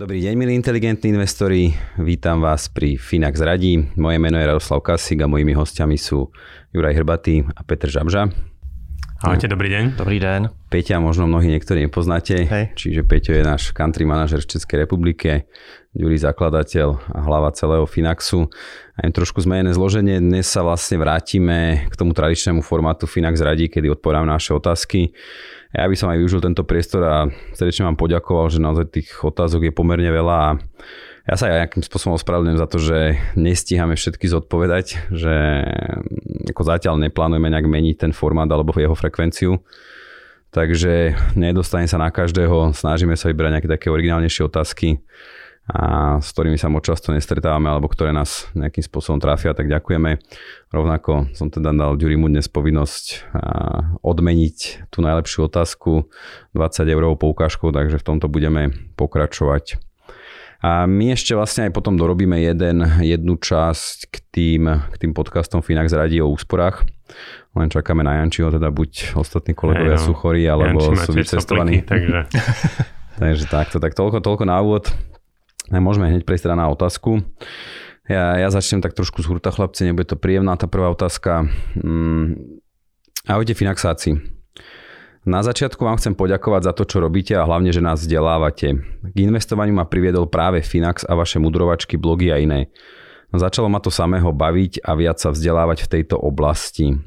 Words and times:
Dobrý 0.00 0.24
deň, 0.24 0.32
milí 0.32 0.56
inteligentní 0.56 1.12
investori. 1.12 1.76
Vítam 2.00 2.40
vás 2.40 2.72
pri 2.72 2.96
Finax 2.96 3.36
Radí. 3.36 3.84
Moje 4.00 4.16
meno 4.16 4.40
je 4.40 4.48
Radoslav 4.48 4.80
Kasík 4.80 5.20
a 5.20 5.28
mojimi 5.28 5.52
hostiami 5.52 6.00
sú 6.00 6.32
Juraj 6.72 6.96
Hrbatý 6.96 7.44
a 7.44 7.60
Petr 7.60 7.92
Žabža. 7.92 8.32
Ahojte, 9.20 9.52
dobrý 9.52 9.68
deň. 9.68 10.00
Dobrý 10.00 10.16
deň. 10.16 10.72
Peťa 10.72 11.04
možno 11.04 11.28
mnohí 11.28 11.52
niektorí 11.52 11.84
nepoznáte, 11.84 12.48
Hej. 12.48 12.72
čiže 12.80 13.04
Peťo 13.04 13.36
je 13.36 13.44
náš 13.44 13.76
country 13.76 14.08
manažer 14.08 14.40
v 14.40 14.56
Českej 14.56 14.88
republike, 14.88 15.44
Juri 15.92 16.16
zakladateľ 16.16 16.88
a 17.12 17.18
hlava 17.20 17.52
celého 17.52 17.84
Finaxu. 17.84 18.48
A 18.96 19.04
trošku 19.04 19.44
zmenené 19.44 19.76
zloženie. 19.76 20.16
Dnes 20.16 20.48
sa 20.48 20.64
vlastne 20.64 20.96
vrátime 20.96 21.84
k 21.92 21.94
tomu 22.00 22.16
tradičnému 22.16 22.64
formátu 22.64 23.04
Finax 23.04 23.44
radí, 23.44 23.68
kedy 23.68 23.92
odpovedám 23.92 24.24
na 24.24 24.40
naše 24.40 24.56
otázky. 24.56 25.12
Ja 25.70 25.86
by 25.86 25.94
som 25.94 26.10
aj 26.10 26.18
využil 26.18 26.42
tento 26.42 26.66
priestor 26.66 27.02
a 27.06 27.16
srdečne 27.54 27.86
vám 27.86 27.94
poďakoval, 27.94 28.50
že 28.50 28.58
naozaj 28.58 28.90
tých 28.90 29.10
otázok 29.22 29.70
je 29.70 29.72
pomerne 29.72 30.10
veľa 30.10 30.36
a 30.36 30.50
ja 31.30 31.38
sa 31.38 31.46
aj 31.46 31.62
nejakým 31.62 31.84
spôsobom 31.86 32.18
ospravedlňujem 32.18 32.58
za 32.58 32.66
to, 32.66 32.78
že 32.82 32.98
nestíhame 33.38 33.94
všetky 33.94 34.26
zodpovedať, 34.26 35.14
že 35.14 35.34
ako 36.50 36.62
zatiaľ 36.66 36.98
neplánujeme 37.06 37.46
nejak 37.54 37.70
meniť 37.70 37.96
ten 38.02 38.12
formát 38.16 38.50
alebo 38.50 38.74
jeho 38.74 38.98
frekvenciu. 38.98 39.62
Takže 40.50 41.14
nedostane 41.38 41.86
sa 41.86 42.02
na 42.02 42.10
každého, 42.10 42.74
snažíme 42.74 43.14
sa 43.14 43.30
vybrať 43.30 43.50
nejaké 43.54 43.70
také 43.70 43.86
originálnejšie 43.94 44.50
otázky, 44.50 44.98
a 45.70 46.18
s 46.18 46.34
ktorými 46.34 46.58
sa 46.58 46.66
moc 46.66 46.82
často 46.82 47.14
nestretávame 47.14 47.70
alebo 47.70 47.86
ktoré 47.86 48.10
nás 48.10 48.50
nejakým 48.58 48.82
spôsobom 48.82 49.22
trafia, 49.22 49.54
tak 49.54 49.70
ďakujeme. 49.70 50.18
Rovnako 50.74 51.30
som 51.32 51.46
teda 51.50 51.70
dal 51.70 51.94
Ďurimu 51.94 52.26
dnes 52.26 52.50
povinnosť 52.50 53.30
odmeniť 54.02 54.90
tú 54.90 54.98
najlepšiu 55.00 55.46
otázku 55.46 56.10
20 56.58 56.90
eurovou 56.90 57.30
poukážkou, 57.30 57.70
takže 57.70 58.02
v 58.02 58.06
tomto 58.06 58.26
budeme 58.26 58.74
pokračovať. 58.98 59.78
A 60.60 60.84
my 60.84 61.16
ešte 61.16 61.32
vlastne 61.32 61.70
aj 61.70 61.72
potom 61.72 61.96
dorobíme 61.96 62.36
jeden, 62.36 62.84
jednu 63.00 63.40
časť 63.40 64.12
k 64.12 64.16
tým, 64.28 64.68
k 64.68 64.96
tým 65.00 65.16
podcastom 65.16 65.64
Finax 65.64 65.88
radí 65.96 66.20
o 66.20 66.28
úsporách. 66.28 66.84
Len 67.56 67.72
čakáme 67.72 68.04
na 68.04 68.20
Jančiho, 68.20 68.52
teda 68.52 68.68
buď 68.68 69.16
ostatní 69.16 69.56
kolegovia 69.56 69.96
hey 69.96 70.04
no, 70.04 70.06
sú 70.06 70.12
chorí, 70.12 70.44
alebo 70.44 70.84
Janči 70.84 71.08
sú 71.08 71.12
vycestovaní. 71.16 71.80
takže... 71.80 72.28
takže 73.22 73.44
takto, 73.48 73.80
tak 73.80 73.96
toľko, 73.96 74.20
toľko 74.20 74.44
na 74.44 74.60
úvod. 74.60 74.92
Môžeme 75.70 76.10
hneď 76.10 76.26
prejsť 76.26 76.50
teda 76.50 76.56
na 76.58 76.66
otázku. 76.68 77.22
Ja, 78.10 78.34
ja 78.34 78.50
začnem 78.50 78.82
tak 78.82 78.98
trošku 78.98 79.22
z 79.22 79.30
hurta, 79.30 79.54
chlapci, 79.54 79.86
nebude 79.86 80.10
to 80.10 80.18
príjemná 80.18 80.58
tá 80.58 80.66
prvá 80.66 80.90
otázka. 80.90 81.46
Mm, 81.78 82.58
ahojte 83.30 83.54
Finaxáci. 83.54 84.18
Na 85.22 85.44
začiatku 85.46 85.84
vám 85.84 86.00
chcem 86.00 86.16
poďakovať 86.16 86.62
za 86.66 86.72
to, 86.74 86.82
čo 86.88 86.98
robíte 86.98 87.36
a 87.38 87.46
hlavne, 87.46 87.70
že 87.70 87.84
nás 87.84 88.02
vzdelávate. 88.02 88.82
K 89.14 89.16
investovaniu 89.20 89.76
ma 89.76 89.86
priviedol 89.86 90.26
práve 90.26 90.64
Finax 90.64 91.06
a 91.06 91.14
vaše 91.14 91.38
mudrovačky, 91.38 92.00
blogy 92.00 92.34
a 92.34 92.40
iné. 92.40 92.72
Začalo 93.30 93.70
ma 93.70 93.78
to 93.78 93.94
samého 93.94 94.34
baviť 94.34 94.82
a 94.82 94.96
viac 94.98 95.22
sa 95.22 95.30
vzdelávať 95.30 95.86
v 95.86 95.90
tejto 95.92 96.18
oblasti. 96.18 96.98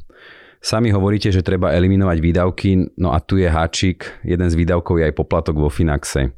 Sami 0.64 0.96
hovoríte, 0.96 1.28
že 1.28 1.44
treba 1.44 1.76
eliminovať 1.76 2.18
výdavky, 2.24 2.96
no 2.96 3.12
a 3.12 3.20
tu 3.20 3.36
je 3.36 3.52
háčik, 3.52 4.24
jeden 4.24 4.48
z 4.48 4.56
výdavkov 4.56 4.96
je 4.96 5.12
aj 5.12 5.16
poplatok 5.20 5.60
vo 5.60 5.68
Finaxe, 5.68 6.32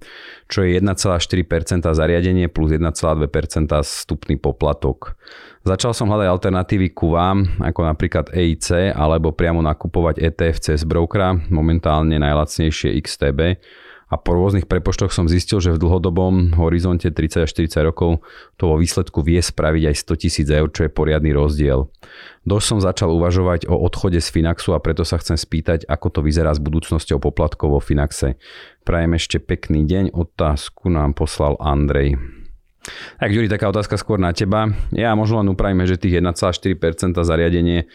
čo 0.50 0.66
je 0.66 0.82
1,4% 0.82 1.86
zariadenie 1.94 2.50
plus 2.50 2.74
1,2% 2.74 2.90
vstupný 3.86 4.42
poplatok. 4.42 5.14
Začal 5.62 5.94
som 5.94 6.10
hľadať 6.10 6.26
alternatívy 6.26 6.98
ku 6.98 7.14
vám, 7.14 7.62
ako 7.62 7.86
napríklad 7.86 8.34
EIC, 8.34 8.98
alebo 8.98 9.30
priamo 9.30 9.62
nakupovať 9.62 10.18
ETF 10.18 10.58
cez 10.58 10.82
brokera, 10.90 11.38
momentálne 11.54 12.18
najlacnejšie 12.18 12.98
XTB, 13.06 13.62
a 14.06 14.22
po 14.22 14.38
rôznych 14.38 14.70
prepočtoch 14.70 15.10
som 15.10 15.26
zistil, 15.26 15.58
že 15.58 15.74
v 15.74 15.82
dlhodobom 15.82 16.54
horizonte 16.62 17.10
30 17.10 17.46
až 17.46 17.50
40 17.58 17.90
rokov 17.90 18.22
to 18.56 18.70
vo 18.70 18.78
výsledku 18.78 19.26
vie 19.26 19.42
spraviť 19.42 19.84
aj 19.90 19.96
100 19.98 20.22
tisíc 20.22 20.48
eur, 20.48 20.70
čo 20.70 20.86
je 20.86 20.94
poriadny 20.94 21.34
rozdiel. 21.34 21.90
Dosť 22.46 22.66
som 22.66 22.80
začal 22.86 23.10
uvažovať 23.10 23.66
o 23.66 23.74
odchode 23.82 24.22
z 24.22 24.30
Finaxu 24.30 24.78
a 24.78 24.80
preto 24.80 25.02
sa 25.02 25.18
chcem 25.18 25.34
spýtať, 25.34 25.90
ako 25.90 26.08
to 26.14 26.20
vyzerá 26.22 26.54
s 26.54 26.62
budúcnosťou 26.62 27.18
poplatkov 27.18 27.74
vo 27.74 27.82
Finaxe. 27.82 28.38
Prajem 28.86 29.18
ešte 29.18 29.42
pekný 29.42 29.90
deň, 29.90 30.14
otázku 30.14 30.94
nám 30.94 31.18
poslal 31.18 31.58
Andrej. 31.58 32.22
Tak 33.18 33.34
Juri, 33.34 33.50
taká 33.50 33.74
otázka 33.74 33.98
skôr 33.98 34.22
na 34.22 34.30
teba. 34.30 34.70
Ja 34.94 35.18
možno 35.18 35.42
len 35.42 35.50
upravíme, 35.50 35.90
že 35.90 35.98
tých 35.98 36.22
1,4% 36.22 37.18
zariadenie 37.18 37.90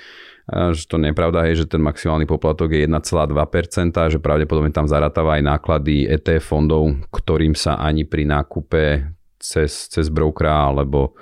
že 0.50 0.84
to 0.91 0.99
nie 0.99 1.15
je 1.15 1.62
že 1.62 1.71
ten 1.71 1.78
maximálny 1.78 2.27
poplatok 2.27 2.75
je 2.75 2.91
1,2%, 2.91 4.11
že 4.11 4.19
pravdepodobne 4.19 4.75
tam 4.75 4.91
zaratáva 4.91 5.38
aj 5.38 5.47
náklady 5.47 6.11
ETF 6.11 6.43
fondov, 6.43 6.91
ktorým 7.15 7.55
sa 7.55 7.78
ani 7.78 8.03
pri 8.03 8.27
nákupe 8.27 9.06
cez, 9.38 9.87
cez 9.87 10.11
brokera 10.11 10.66
alebo 10.66 11.15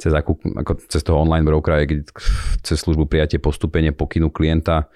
cez, 0.00 0.10
ako, 0.16 0.40
ako 0.56 0.72
cez 0.88 1.04
toho 1.04 1.20
online 1.20 1.44
brokera, 1.44 1.84
cez 2.64 2.80
službu 2.80 3.06
prijatie 3.06 3.38
postupenie 3.38 3.92
pokynu 3.92 4.32
klienta 4.32 4.88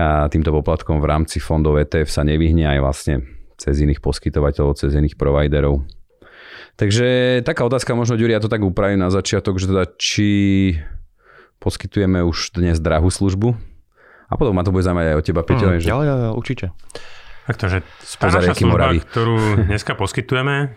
a 0.00 0.26
týmto 0.32 0.50
poplatkom 0.50 0.98
v 0.98 1.06
rámci 1.06 1.38
fondov 1.38 1.76
ETF 1.76 2.08
sa 2.08 2.22
nevyhne 2.24 2.66
aj 2.66 2.78
vlastne 2.80 3.14
cez 3.60 3.76
iných 3.84 4.00
poskytovateľov, 4.00 4.80
cez 4.80 4.96
iných 4.96 5.20
providerov. 5.20 5.84
Takže 6.80 7.40
taká 7.44 7.68
otázka, 7.68 7.92
možno 7.92 8.16
Ďuri, 8.16 8.32
ja 8.32 8.40
to 8.40 8.48
tak 8.48 8.64
upravím 8.64 9.04
na 9.04 9.12
začiatok, 9.12 9.60
že 9.60 9.68
teda 9.68 9.84
či 10.00 10.28
poskytujeme 11.60 12.24
už 12.24 12.56
dnes 12.56 12.80
drahú 12.80 13.12
službu. 13.12 13.54
A 14.30 14.32
potom 14.34 14.56
ma 14.56 14.64
to 14.64 14.72
bude 14.72 14.82
zaujímať 14.82 15.06
aj 15.12 15.16
o 15.20 15.22
teba, 15.22 15.42
Peťo. 15.44 15.66
Mm, 15.68 15.82
že... 15.82 15.88
Jo, 15.92 16.00
jo, 16.00 16.14
jo, 16.16 16.30
určite. 16.34 16.66
Takže 17.50 17.82
tá 18.16 18.26
naša 18.30 18.54
služba, 18.56 18.74
Moravy. 18.78 18.98
ktorú 19.10 19.66
dneska 19.68 19.92
poskytujeme, 19.98 20.74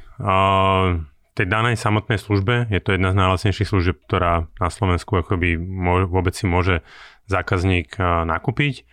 tej 1.33 1.47
danej 1.49 1.81
samotnej 1.81 2.21
službe, 2.21 2.69
je 2.69 2.81
to 2.81 2.93
jedna 2.93 3.09
z 3.13 3.17
najlasnejších 3.17 3.69
služieb, 3.69 3.97
ktorá 4.05 4.49
na 4.61 4.69
Slovensku 4.69 5.17
akoby 5.17 5.57
vôbec 6.05 6.37
si 6.37 6.45
môže 6.45 6.85
zákazník 7.25 7.97
nakúpiť. 8.01 8.85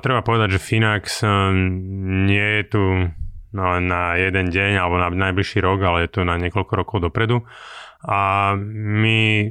Treba 0.00 0.20
povedať, 0.24 0.56
že 0.56 0.64
Finax 0.64 1.26
nie 2.28 2.48
je 2.60 2.64
tu 2.70 2.82
no, 3.52 3.64
na 3.82 4.16
jeden 4.16 4.48
deň 4.48 4.72
alebo 4.80 4.96
na 4.96 5.08
najbližší 5.12 5.60
rok, 5.60 5.82
ale 5.84 6.06
je 6.06 6.10
to 6.12 6.20
na 6.24 6.40
niekoľko 6.40 6.72
rokov 6.72 6.98
dopredu. 7.04 7.44
A 8.06 8.54
my 8.70 9.50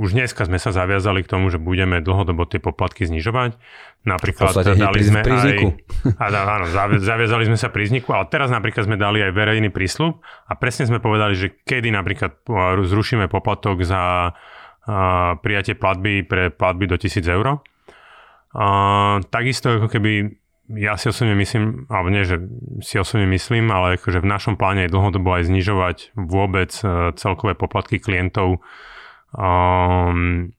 už 0.00 0.16
dneska 0.16 0.48
sme 0.48 0.56
sa 0.56 0.72
zaviazali 0.72 1.20
k 1.20 1.28
tomu, 1.28 1.52
že 1.52 1.60
budeme 1.60 2.00
dlhodobo 2.00 2.48
tie 2.48 2.56
poplatky 2.56 3.04
znižovať. 3.04 3.60
Napríklad 4.08 4.56
dali 4.72 5.00
sme 5.04 5.20
aj... 5.20 5.60
A, 6.16 6.32
áno, 6.56 6.66
zaviazali 6.96 7.44
sme 7.44 7.60
sa 7.60 7.68
pri 7.68 7.92
vzniku, 7.92 8.16
ale 8.16 8.24
teraz 8.32 8.48
napríklad 8.48 8.88
sme 8.88 8.96
dali 8.96 9.20
aj 9.20 9.36
verejný 9.36 9.68
prísľub 9.68 10.24
a 10.48 10.52
presne 10.56 10.88
sme 10.88 11.04
povedali, 11.04 11.36
že 11.36 11.52
kedy 11.52 11.92
napríklad 11.92 12.32
zrušíme 12.88 13.28
poplatok 13.28 13.84
za 13.84 14.00
a, 14.00 15.36
prijatie 15.44 15.76
platby 15.76 16.24
pre 16.24 16.48
platby 16.48 16.88
do 16.88 16.96
1000 16.96 17.20
eur. 17.36 17.60
A, 18.56 18.66
takisto 19.28 19.76
ako 19.76 19.92
keby 19.92 20.40
ja 20.80 20.96
si 20.96 21.12
osobne 21.12 21.36
myslím, 21.36 21.84
alebo 21.92 22.08
nie, 22.08 22.24
že 22.24 22.40
si 22.80 22.96
osobne 22.96 23.28
myslím, 23.28 23.68
ale 23.68 24.00
akože 24.00 24.24
v 24.24 24.30
našom 24.32 24.54
pláne 24.56 24.88
je 24.88 24.94
dlhodobo 24.94 25.34
aj 25.36 25.50
znižovať 25.50 25.96
vôbec 26.16 26.72
celkové 27.18 27.52
poplatky 27.52 28.00
klientov 28.00 28.64
um, 29.34 30.50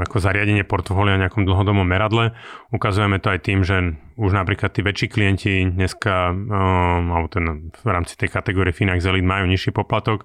ako 0.00 0.16
zariadenie 0.24 0.64
portfólia 0.64 1.20
v 1.20 1.28
nejakom 1.28 1.44
dlhodobom 1.44 1.84
meradle. 1.84 2.32
Ukazujeme 2.72 3.20
to 3.20 3.28
aj 3.28 3.40
tým, 3.44 3.60
že 3.60 3.92
už 4.16 4.32
napríklad 4.32 4.72
tí 4.72 4.80
väčší 4.80 5.12
klienti 5.12 5.68
dneska, 5.68 6.32
um, 6.32 7.12
alebo 7.12 7.28
ten, 7.28 7.44
v 7.76 7.88
rámci 7.88 8.16
tej 8.16 8.32
kategórie 8.32 8.72
Finax 8.72 9.04
Elite 9.04 9.26
majú 9.26 9.44
nižší 9.44 9.76
poplatok. 9.76 10.24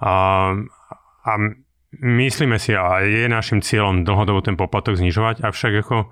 A, 0.00 0.14
a 1.28 1.32
myslíme 2.00 2.56
si, 2.56 2.72
a 2.72 3.04
je 3.04 3.28
našim 3.28 3.60
cieľom 3.60 4.00
dlhodobo 4.00 4.40
ten 4.40 4.56
poplatok 4.56 4.96
znižovať, 4.96 5.44
avšak 5.44 5.72
ako 5.84 6.08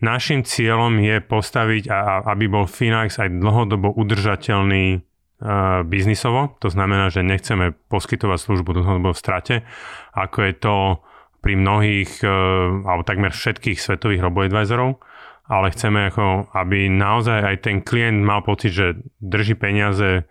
našim 0.00 0.40
cieľom 0.48 0.96
je 0.96 1.20
postaviť, 1.20 1.84
a, 1.92 2.24
aby 2.24 2.48
bol 2.48 2.64
Finax 2.64 3.20
aj 3.20 3.36
dlhodobo 3.36 3.92
udržateľný 4.00 5.09
biznisovo, 5.88 6.56
to 6.60 6.68
znamená, 6.68 7.08
že 7.08 7.24
nechceme 7.24 7.72
poskytovať 7.88 8.38
službu 8.40 8.76
dlhodobo 8.76 9.16
v 9.16 9.22
strate, 9.22 9.54
ako 10.12 10.38
je 10.44 10.52
to 10.52 10.76
pri 11.40 11.56
mnohých, 11.56 12.20
e, 12.20 12.28
alebo 12.84 13.02
takmer 13.02 13.32
všetkých 13.32 13.80
svetových 13.80 14.20
robo-advisorov, 14.20 15.00
ale 15.48 15.72
chceme, 15.72 16.12
ako, 16.12 16.52
aby 16.52 16.92
naozaj 16.92 17.40
aj 17.40 17.56
ten 17.64 17.80
klient 17.80 18.20
mal 18.20 18.44
pocit, 18.44 18.76
že 18.76 18.86
drží 19.24 19.56
peniaze 19.56 20.20
e, 20.20 20.22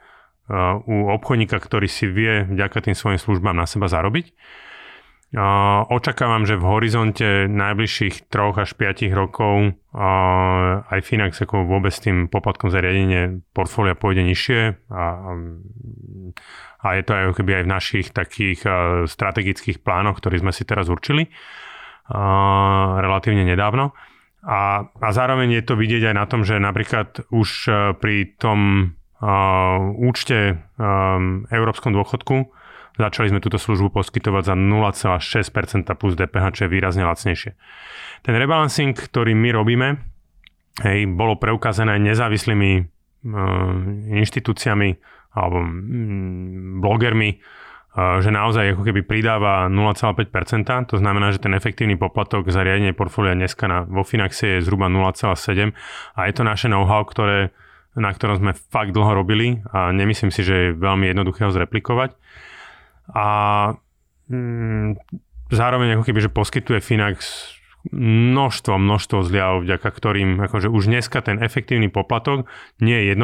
u 0.86 1.10
obchodníka, 1.10 1.58
ktorý 1.58 1.90
si 1.90 2.06
vie 2.06 2.46
vďaka 2.46 2.86
tým 2.86 2.96
svojim 2.96 3.18
službám 3.18 3.58
na 3.58 3.66
seba 3.66 3.90
zarobiť. 3.90 4.32
Očakávam, 5.30 6.50
že 6.50 6.58
v 6.58 6.66
horizonte 6.66 7.46
najbližších 7.46 8.34
3 8.34 8.66
až 8.66 8.74
5 8.74 9.14
rokov 9.14 9.78
aj 10.90 11.00
Finax 11.06 11.38
ako 11.46 11.70
vôbec 11.70 11.94
s 11.94 12.02
tým 12.02 12.26
poplatkom 12.26 12.74
za 12.74 12.82
riadenie 12.82 13.46
portfólia 13.54 13.94
pôjde 13.94 14.26
nižšie 14.26 14.90
a, 14.90 15.06
a 16.82 16.88
je 16.98 17.04
to 17.06 17.12
aj 17.14 17.38
keby 17.38 17.62
aj 17.62 17.64
v 17.70 17.74
našich 17.78 18.08
takých 18.10 18.66
strategických 19.06 19.86
plánoch, 19.86 20.18
ktoré 20.18 20.42
sme 20.42 20.50
si 20.50 20.66
teraz 20.66 20.90
určili 20.90 21.30
relatívne 22.98 23.46
nedávno. 23.46 23.94
A, 24.42 24.82
a 24.82 25.08
zároveň 25.14 25.62
je 25.62 25.64
to 25.68 25.78
vidieť 25.78 26.10
aj 26.10 26.16
na 26.18 26.26
tom, 26.26 26.42
že 26.42 26.58
napríklad 26.58 27.30
už 27.30 27.70
pri 28.02 28.34
tom 28.42 28.92
účte 29.94 30.58
európskom 31.54 31.94
dôchodku 31.94 32.50
Začali 33.00 33.32
sme 33.32 33.40
túto 33.40 33.56
službu 33.56 33.96
poskytovať 33.96 34.44
za 34.44 34.56
0,6% 34.60 35.88
plus 35.96 36.20
DPH, 36.20 36.46
čo 36.52 36.62
je 36.68 36.70
výrazne 36.70 37.08
lacnejšie. 37.08 37.56
Ten 38.28 38.36
rebalancing, 38.36 38.92
ktorý 38.92 39.32
my 39.40 39.50
robíme, 39.56 39.88
hej, 40.84 41.08
bolo 41.08 41.40
preukázané 41.40 41.96
nezávislými 41.96 42.72
e, 42.76 42.82
inštitúciami 44.20 44.90
alebo 45.32 45.64
mm, 45.64 46.84
blogermi, 46.84 47.30
e, 47.32 47.38
že 48.20 48.36
naozaj 48.36 48.76
ako 48.76 48.84
keby 48.84 49.08
pridáva 49.08 49.72
0,5%, 49.72 50.92
to 50.92 51.00
znamená, 51.00 51.32
že 51.32 51.40
ten 51.40 51.56
efektívny 51.56 51.96
poplatok 51.96 52.52
za 52.52 52.68
riadenie 52.68 52.92
portfólia 52.92 53.32
dneska 53.32 53.64
na, 53.72 53.88
vo 53.88 54.04
Finaxe 54.04 54.60
je 54.60 54.66
zhruba 54.68 54.92
0,7 54.92 55.72
a 56.16 56.20
je 56.28 56.34
to 56.36 56.44
naše 56.44 56.68
know-how, 56.68 57.08
ktoré, 57.08 57.56
na 57.96 58.12
ktorom 58.12 58.44
sme 58.44 58.52
fakt 58.60 58.92
dlho 58.92 59.16
robili 59.24 59.64
a 59.72 59.96
nemyslím 59.96 60.36
si, 60.36 60.44
že 60.44 60.56
je 60.68 60.76
veľmi 60.76 61.08
jednoduché 61.08 61.48
ho 61.48 61.52
zreplikovať 61.56 62.20
a 63.14 63.28
mm, 64.30 64.98
zároveň 65.50 65.98
ako 65.98 66.04
keby, 66.06 66.20
že 66.26 66.32
poskytuje 66.32 66.80
Finax 66.82 67.50
množstvo, 67.96 68.76
množstvo 68.76 69.24
zľav, 69.24 69.64
vďaka 69.64 69.90
ktorým 69.90 70.44
akože 70.44 70.68
už 70.68 70.92
dneska 70.92 71.24
ten 71.24 71.40
efektívny 71.40 71.88
poplatok 71.88 72.46
nie 72.84 72.96
je 73.08 73.16
1%, 73.16 73.24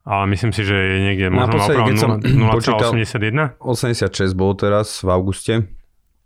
ale 0.00 0.24
myslím 0.32 0.50
si, 0.56 0.64
že 0.64 0.74
je 0.74 0.98
niekde 1.04 1.28
možno 1.28 1.60
opravdu 1.60 2.24
0,81? 2.24 3.60
86 3.60 4.32
bol 4.32 4.56
teraz 4.56 5.04
v 5.04 5.08
auguste. 5.12 5.54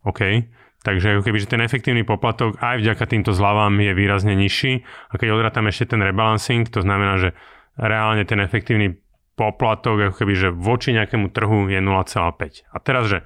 OK. 0.06 0.46
Takže 0.84 1.16
ako 1.16 1.22
keby, 1.24 1.38
že 1.40 1.48
ten 1.48 1.64
efektívny 1.64 2.04
poplatok 2.04 2.60
aj 2.60 2.76
vďaka 2.84 3.04
týmto 3.08 3.32
zľavám 3.32 3.72
je 3.80 3.92
výrazne 3.96 4.36
nižší. 4.36 4.84
A 5.10 5.16
keď 5.16 5.32
odrátam 5.32 5.64
ešte 5.64 5.96
ten 5.96 6.00
rebalancing, 6.04 6.68
to 6.68 6.84
znamená, 6.84 7.16
že 7.16 7.32
reálne 7.80 8.22
ten 8.28 8.38
efektívny 8.44 9.00
poplatok, 9.34 10.10
ako 10.10 10.14
keby, 10.22 10.34
že 10.34 10.48
voči 10.54 10.94
nejakému 10.94 11.30
trhu 11.34 11.66
je 11.70 11.80
0,5. 11.82 12.70
A 12.70 12.76
teraz, 12.78 13.04
že 13.10 13.18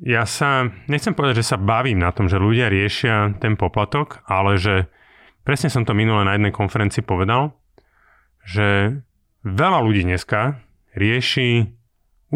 ja 0.00 0.24
sa, 0.24 0.68
nechcem 0.88 1.12
povedať, 1.12 1.44
že 1.44 1.50
sa 1.52 1.60
bavím 1.60 2.00
na 2.00 2.12
tom, 2.12 2.28
že 2.28 2.40
ľudia 2.40 2.72
riešia 2.72 3.36
ten 3.40 3.56
poplatok, 3.56 4.24
ale 4.24 4.56
že 4.56 4.88
presne 5.44 5.68
som 5.68 5.84
to 5.84 5.92
minule 5.92 6.24
na 6.24 6.36
jednej 6.36 6.52
konferencii 6.52 7.04
povedal, 7.04 7.52
že 8.44 9.00
veľa 9.44 9.78
ľudí 9.84 10.08
dneska 10.08 10.60
rieši 10.96 11.80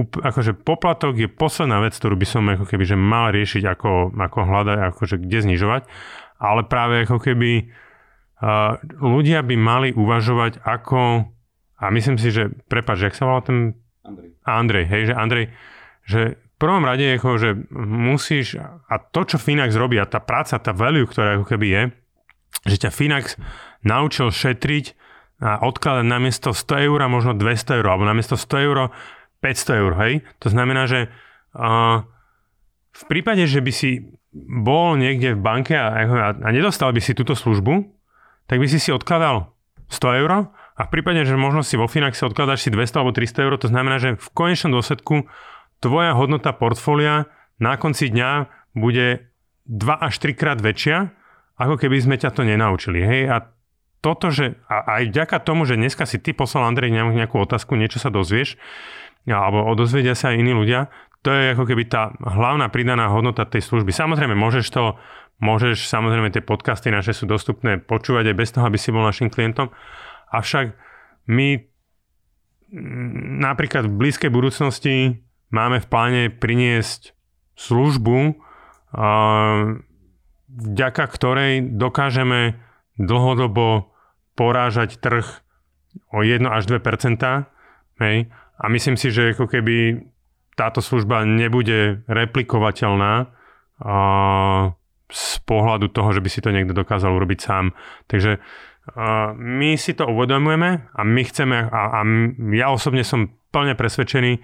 akože 0.02 0.58
poplatok 0.66 1.14
je 1.14 1.28
posledná 1.30 1.78
vec, 1.78 1.94
ktorú 1.94 2.18
by 2.18 2.26
som 2.26 2.42
ako 2.50 2.66
keby 2.66 2.82
že 2.82 2.98
mal 2.98 3.30
riešiť, 3.30 3.62
ako, 3.62 4.10
ako 4.18 4.38
hľadať, 4.42 4.78
akože 4.90 5.16
kde 5.22 5.38
znižovať, 5.46 5.82
ale 6.42 6.66
práve 6.66 7.06
ako 7.06 7.22
keby 7.22 7.70
uh, 8.42 8.82
ľudia 8.98 9.46
by 9.46 9.54
mali 9.54 9.88
uvažovať, 9.94 10.58
ako 10.66 11.30
a 11.84 11.92
myslím 11.92 12.16
si, 12.16 12.32
že, 12.32 12.48
prepáč, 12.72 13.04
jak 13.04 13.16
sa 13.16 13.28
volá 13.28 13.44
ten... 13.44 13.76
Andrej. 14.04 14.28
Andrej, 14.44 14.84
hej, 14.88 15.02
že 15.08 15.14
Andrej, 15.14 15.46
že 16.08 16.20
v 16.36 16.56
prvom 16.56 16.84
rade 16.84 17.04
je, 17.04 17.16
že 17.20 17.50
musíš, 17.84 18.56
a 18.62 18.94
to, 18.96 19.28
čo 19.28 19.36
Finax 19.36 19.76
robí, 19.76 20.00
a 20.00 20.08
tá 20.08 20.24
práca, 20.24 20.56
tá 20.56 20.72
value, 20.72 21.04
ktorá 21.04 21.40
ako 21.40 21.46
keby 21.52 21.66
je, 21.68 21.82
že 22.64 22.76
ťa 22.88 22.90
Finax 22.94 23.36
naučil 23.84 24.32
šetriť 24.32 24.96
a 25.44 25.60
odkladať 25.60 26.06
namiesto 26.08 26.56
100 26.56 26.88
eur 26.88 27.00
možno 27.10 27.36
200 27.36 27.80
eur, 27.82 27.86
alebo 27.90 28.08
namiesto 28.08 28.38
100 28.38 28.66
eur 28.70 28.78
500 29.44 29.82
eur, 29.82 29.92
hej? 30.00 30.12
To 30.40 30.48
znamená, 30.48 30.88
že 30.88 31.12
uh, 31.52 32.00
v 32.94 33.04
prípade, 33.10 33.44
že 33.44 33.60
by 33.60 33.72
si 33.74 34.08
bol 34.34 34.96
niekde 34.96 35.36
v 35.36 35.40
banke 35.44 35.76
a, 35.76 35.92
a, 35.92 36.28
a 36.32 36.48
nedostal 36.48 36.96
by 36.96 37.02
si 37.04 37.12
túto 37.12 37.36
službu, 37.36 37.84
tak 38.48 38.56
by 38.56 38.66
si 38.70 38.80
si 38.80 38.88
odkladal 38.88 39.52
100 39.92 40.20
eur 40.24 40.30
a 40.74 40.90
v 40.90 40.92
prípade, 40.92 41.22
že 41.22 41.38
možno 41.38 41.62
si 41.62 41.78
vo 41.78 41.86
Finaxe 41.86 42.26
odkladáš 42.26 42.66
si 42.66 42.70
200 42.74 42.98
alebo 42.98 43.14
300 43.14 43.46
eur, 43.46 43.54
to 43.62 43.70
znamená, 43.70 44.02
že 44.02 44.18
v 44.18 44.28
konečnom 44.34 44.74
dôsledku 44.74 45.30
tvoja 45.78 46.18
hodnota 46.18 46.50
portfólia 46.50 47.30
na 47.62 47.78
konci 47.78 48.10
dňa 48.10 48.50
bude 48.74 49.30
2 49.70 49.78
až 50.02 50.14
3 50.18 50.34
krát 50.34 50.58
väčšia, 50.58 51.14
ako 51.54 51.78
keby 51.78 51.96
sme 52.02 52.16
ťa 52.18 52.34
to 52.34 52.42
nenaučili. 52.42 53.06
Hej? 53.06 53.20
A 53.30 53.36
toto, 54.02 54.34
že 54.34 54.58
a 54.66 54.98
aj 54.98 55.14
vďaka 55.14 55.36
tomu, 55.46 55.62
že 55.62 55.78
dneska 55.78 56.04
si 56.10 56.18
ty 56.18 56.34
poslal 56.34 56.66
Andrej 56.66 56.90
nejakú 56.90 57.38
otázku, 57.38 57.78
niečo 57.78 58.02
sa 58.02 58.10
dozvieš, 58.10 58.58
alebo 59.24 59.64
odozvedia 59.64 60.18
sa 60.18 60.34
aj 60.34 60.42
iní 60.42 60.52
ľudia, 60.52 60.90
to 61.24 61.32
je 61.32 61.56
ako 61.56 61.64
keby 61.64 61.88
tá 61.88 62.12
hlavná 62.20 62.68
pridaná 62.68 63.08
hodnota 63.08 63.48
tej 63.48 63.64
služby. 63.64 63.96
Samozrejme, 63.96 64.36
môžeš 64.36 64.66
to, 64.68 65.00
môžeš, 65.40 65.88
samozrejme 65.88 66.28
tie 66.28 66.44
podcasty 66.44 66.92
naše 66.92 67.16
sú 67.16 67.24
dostupné 67.24 67.80
počúvať 67.80 68.34
aj 68.34 68.36
bez 68.36 68.52
toho, 68.52 68.68
aby 68.68 68.76
si 68.76 68.92
bol 68.92 69.00
našim 69.00 69.32
klientom, 69.32 69.72
Avšak 70.34 70.74
my 71.30 71.62
napríklad 73.38 73.86
v 73.86 73.94
blízkej 73.94 74.30
budúcnosti 74.34 75.22
máme 75.54 75.78
v 75.78 75.86
pláne 75.86 76.22
priniesť 76.34 77.14
službu, 77.54 78.34
vďaka 80.54 81.04
ktorej 81.06 81.78
dokážeme 81.78 82.58
dlhodobo 82.98 83.94
porážať 84.34 84.98
trh 84.98 85.26
o 86.10 86.26
1 86.26 86.42
až 86.50 86.66
2 86.66 86.82
hej? 88.02 88.16
A 88.54 88.64
myslím 88.70 88.98
si, 88.98 89.14
že 89.14 89.34
ako 89.34 89.46
keby 89.50 90.02
táto 90.54 90.78
služba 90.78 91.26
nebude 91.26 92.06
replikovateľná 92.06 93.30
z 95.10 95.32
pohľadu 95.46 95.90
toho, 95.90 96.10
že 96.14 96.22
by 96.22 96.28
si 96.30 96.40
to 96.42 96.54
niekto 96.54 96.74
dokázal 96.74 97.14
urobiť 97.14 97.38
sám. 97.38 97.74
Takže 98.06 98.38
my 99.36 99.80
si 99.80 99.96
to 99.96 100.04
uvedomujeme 100.04 100.92
a 100.92 101.00
my 101.04 101.22
chceme, 101.24 101.56
a, 101.72 101.80
a 101.96 102.00
ja 102.52 102.68
osobne 102.68 103.00
som 103.00 103.32
plne 103.48 103.72
presvedčený, 103.72 104.40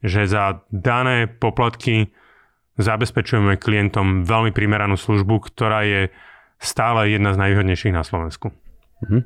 že 0.00 0.30
za 0.30 0.62
dané 0.70 1.26
poplatky 1.26 2.14
zabezpečujeme 2.80 3.60
klientom 3.60 4.24
veľmi 4.24 4.54
primeranú 4.54 4.96
službu, 4.96 5.52
ktorá 5.52 5.84
je 5.84 6.02
stále 6.60 7.12
jedna 7.12 7.32
z 7.36 7.40
najvýhodnejších 7.40 7.94
na 7.94 8.04
Slovensku. 8.04 8.52
Mhm. 9.06 9.20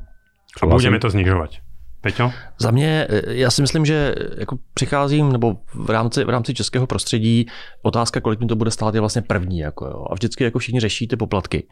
A 0.63 0.65
budeme 0.71 1.03
to 1.03 1.11
znižovať. 1.11 1.64
Peťo? 2.05 2.33
Za 2.59 2.71
mě, 2.71 3.07
eh, 3.11 3.23
já 3.35 3.51
si 3.51 3.63
myslím, 3.63 3.85
že 3.87 4.15
jako 4.39 4.59
přicházím, 4.75 5.33
nebo 5.33 5.57
v 5.75 5.91
rámci, 5.91 6.25
v 6.25 6.29
rámci 6.29 6.55
českého 6.55 6.87
prostředí, 6.87 7.47
otázka, 7.83 8.21
kolik 8.21 8.41
mi 8.41 8.47
to 8.47 8.57
bude 8.57 8.71
stát, 8.71 8.95
je 8.95 9.01
vlastně 9.01 9.23
první. 9.23 9.59
Jako 9.59 9.87
jo. 9.87 10.05
A 10.11 10.15
vždycky 10.15 10.45
jako 10.45 10.59
všichni 10.59 10.81
řeší 10.81 11.09
ty 11.09 11.17
poplatky. 11.17 11.67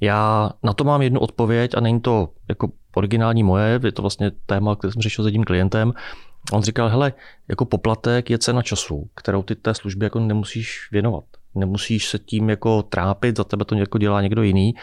Já 0.00 0.50
na 0.62 0.72
to 0.72 0.84
mám 0.84 1.02
jednu 1.02 1.20
odpověď 1.20 1.70
a 1.76 1.80
není 1.80 2.00
to 2.00 2.28
jako 2.48 2.68
originální 2.96 3.42
moje, 3.42 3.80
je 3.84 3.92
to 3.92 4.02
vlastně 4.02 4.30
téma, 4.46 4.76
které 4.76 4.92
jsem 4.92 5.02
řešil 5.02 5.24
s 5.24 5.26
jedním 5.26 5.44
klientem. 5.44 5.92
On 6.52 6.62
říkal, 6.62 6.88
hele, 6.88 7.12
jako 7.48 7.64
poplatek 7.64 8.30
je 8.30 8.38
cena 8.38 8.62
času, 8.62 9.10
kterou 9.14 9.42
ty 9.42 9.54
té 9.54 9.74
službě 9.74 10.06
jako 10.06 10.20
nemusíš 10.20 10.88
věnovat. 10.92 11.24
Nemusíš 11.54 12.08
se 12.08 12.18
tím 12.18 12.50
jako 12.50 12.82
trápit, 12.82 13.36
za 13.36 13.44
tebe 13.44 13.64
to 13.64 13.98
dělá 13.98 14.22
někdo 14.22 14.42
jiný. 14.42 14.74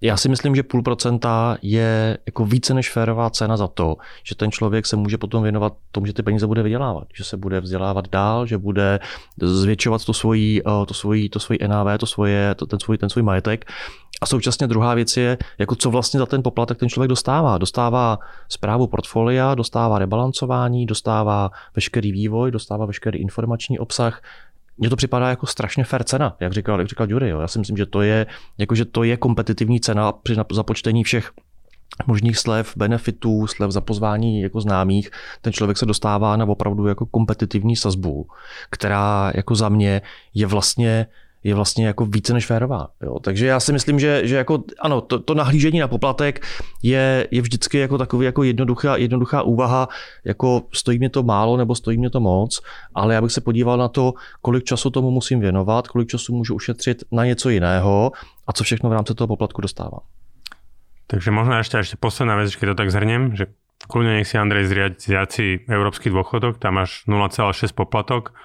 Já 0.00 0.16
si 0.16 0.28
myslím, 0.28 0.56
že 0.56 0.62
půl 0.62 0.82
procenta 0.82 1.58
je 1.62 2.18
jako 2.26 2.44
více 2.44 2.74
než 2.74 2.92
férová 2.92 3.30
cena 3.30 3.56
za 3.56 3.68
to, 3.68 3.96
že 4.24 4.34
ten 4.34 4.50
člověk 4.50 4.86
se 4.86 4.96
může 4.96 5.18
potom 5.18 5.42
věnovat 5.42 5.72
tomu, 5.92 6.06
že 6.06 6.12
ty 6.12 6.22
peníze 6.22 6.46
bude 6.46 6.62
vydělávat, 6.62 7.04
že 7.14 7.24
se 7.24 7.36
bude 7.36 7.60
vzdělávat 7.60 8.08
dál, 8.08 8.46
že 8.46 8.58
bude 8.58 9.00
zvětšovat 9.42 10.04
to 10.04 10.12
svojí, 10.14 10.60
eh, 10.60 10.86
to 10.86 10.94
svojí, 10.94 11.28
to 11.28 11.40
svojí 11.40 11.58
NAV, 11.66 11.98
to 11.98 12.06
svoje, 12.06 12.54
to, 12.54 12.66
ten, 12.66 12.80
svůj, 12.80 12.98
ten 12.98 13.10
svůj 13.10 13.22
majetek. 13.22 13.64
A 14.20 14.26
současně 14.26 14.66
druhá 14.66 14.94
věc 14.94 15.16
je, 15.16 15.38
jako 15.58 15.74
co 15.74 15.90
vlastně 15.90 16.18
za 16.18 16.26
ten 16.26 16.42
poplatek 16.42 16.78
ten 16.78 16.88
člověk 16.88 17.08
dostává. 17.08 17.58
Dostává 17.58 18.18
zprávu 18.48 18.86
portfolia, 18.86 19.54
dostává 19.54 19.98
rebalancování, 19.98 20.86
dostává 20.86 21.50
veškerý 21.74 22.12
vývoj, 22.12 22.50
dostává 22.50 22.86
veškerý 22.86 23.18
informační 23.18 23.78
obsah, 23.78 24.22
mně 24.78 24.90
to 24.90 24.96
připadá 24.96 25.28
jako 25.28 25.46
strašně 25.46 25.84
fair 25.84 26.04
cena, 26.04 26.36
jak 26.40 26.52
říkal, 26.52 26.78
jak 26.78 26.88
říkal 26.88 27.10
Jury. 27.10 27.28
Jo. 27.28 27.40
Já 27.40 27.48
si 27.48 27.58
myslím, 27.58 27.76
že 27.76 27.86
to 27.86 28.02
je, 28.02 28.26
jako, 28.58 28.74
že 28.74 28.84
to 28.84 29.02
je 29.02 29.16
kompetitivní 29.16 29.80
cena 29.80 30.12
při 30.12 30.34
započtení 30.52 31.04
všech 31.04 31.32
možných 32.06 32.38
slev, 32.38 32.72
benefitů, 32.76 33.46
slev 33.46 33.70
za 33.70 33.80
pozvání 33.80 34.40
jako 34.40 34.60
známých, 34.60 35.10
ten 35.40 35.52
člověk 35.52 35.78
se 35.78 35.86
dostává 35.86 36.36
na 36.36 36.44
opravdu 36.44 36.86
jako 36.86 37.06
kompetitivní 37.06 37.76
sazbu, 37.76 38.26
která 38.70 39.32
jako 39.34 39.54
za 39.54 39.68
mě 39.68 40.02
je 40.34 40.46
vlastně 40.46 41.06
je 41.48 41.54
vlastně 41.54 41.86
jako 41.86 42.06
více 42.06 42.32
než 42.32 42.46
férová. 42.46 42.88
Jo. 43.02 43.18
Takže 43.18 43.46
já 43.46 43.60
si 43.60 43.72
myslím, 43.72 44.00
že, 44.00 44.26
že 44.26 44.36
jako, 44.36 44.64
ano, 44.80 45.00
to, 45.00 45.18
to 45.18 45.34
nahlížení 45.34 45.78
na 45.78 45.88
poplatek 45.88 46.46
je, 46.82 47.26
je 47.30 47.42
vždycky 47.42 47.78
jako 47.78 47.98
takový 47.98 48.26
jako 48.26 48.42
jednoduchá, 48.42 48.96
jednoduchá 48.96 49.42
úvaha, 49.42 49.88
jako 50.24 50.62
stojí 50.72 50.98
mě 50.98 51.10
to 51.10 51.22
málo 51.22 51.56
nebo 51.56 51.74
stojí 51.74 51.98
mě 51.98 52.10
to 52.10 52.20
moc, 52.20 52.60
ale 52.94 53.14
já 53.14 53.22
bych 53.22 53.32
se 53.32 53.40
podíval 53.40 53.76
na 53.78 53.88
to, 53.88 54.14
kolik 54.42 54.64
času 54.64 54.90
tomu 54.90 55.10
musím 55.10 55.40
věnovat, 55.40 55.88
kolik 55.88 56.08
času 56.08 56.34
můžu 56.34 56.54
ušetřit 56.54 57.04
na 57.12 57.24
něco 57.24 57.48
jiného 57.50 58.12
a 58.46 58.52
co 58.52 58.64
všechno 58.64 58.90
v 58.90 58.92
rámci 58.92 59.14
toho 59.14 59.28
poplatku 59.28 59.60
dostávám. 59.60 60.00
Takže 61.08 61.32
možno 61.32 61.56
ešte, 61.56 61.80
ešte 61.80 61.96
posledná 61.96 62.36
vec, 62.36 62.52
keď 62.52 62.76
to 62.76 62.80
tak 62.84 62.92
zhrnem, 62.92 63.32
že 63.32 63.48
kľudne 63.88 64.20
nech 64.20 64.28
si 64.28 64.36
Andrej 64.36 64.68
zriať 64.68 65.28
si 65.32 65.46
európsky 65.64 66.12
dôchodok, 66.12 66.60
tam 66.60 66.84
máš 66.84 67.08
0,6 67.08 67.72
poplatok 67.72 68.36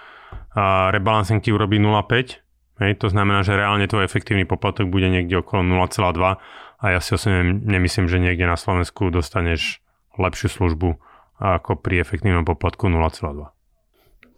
a 0.56 0.88
rebalancing 0.96 1.44
ti 1.44 1.52
urobí 1.52 1.76
0,5, 1.76 2.40
hej, 2.82 2.98
to 2.98 3.12
znamená, 3.12 3.46
že 3.46 3.58
reálne 3.58 3.86
tvoj 3.86 4.08
efektívny 4.08 4.48
poplatok 4.48 4.90
bude 4.90 5.10
niekde 5.12 5.42
okolo 5.44 5.62
0,2 5.62 6.40
a 6.80 6.86
ja 6.90 7.00
si 7.00 7.14
osobne 7.14 7.62
nemyslím, 7.64 8.10
že 8.10 8.18
niekde 8.18 8.50
na 8.50 8.58
Slovensku 8.58 9.14
dostaneš 9.14 9.84
lepšiu 10.18 10.50
službu 10.50 10.98
ako 11.42 11.76
pri 11.82 12.06
efektívnom 12.06 12.46
poplatku 12.46 12.88
0,2. 12.88 13.52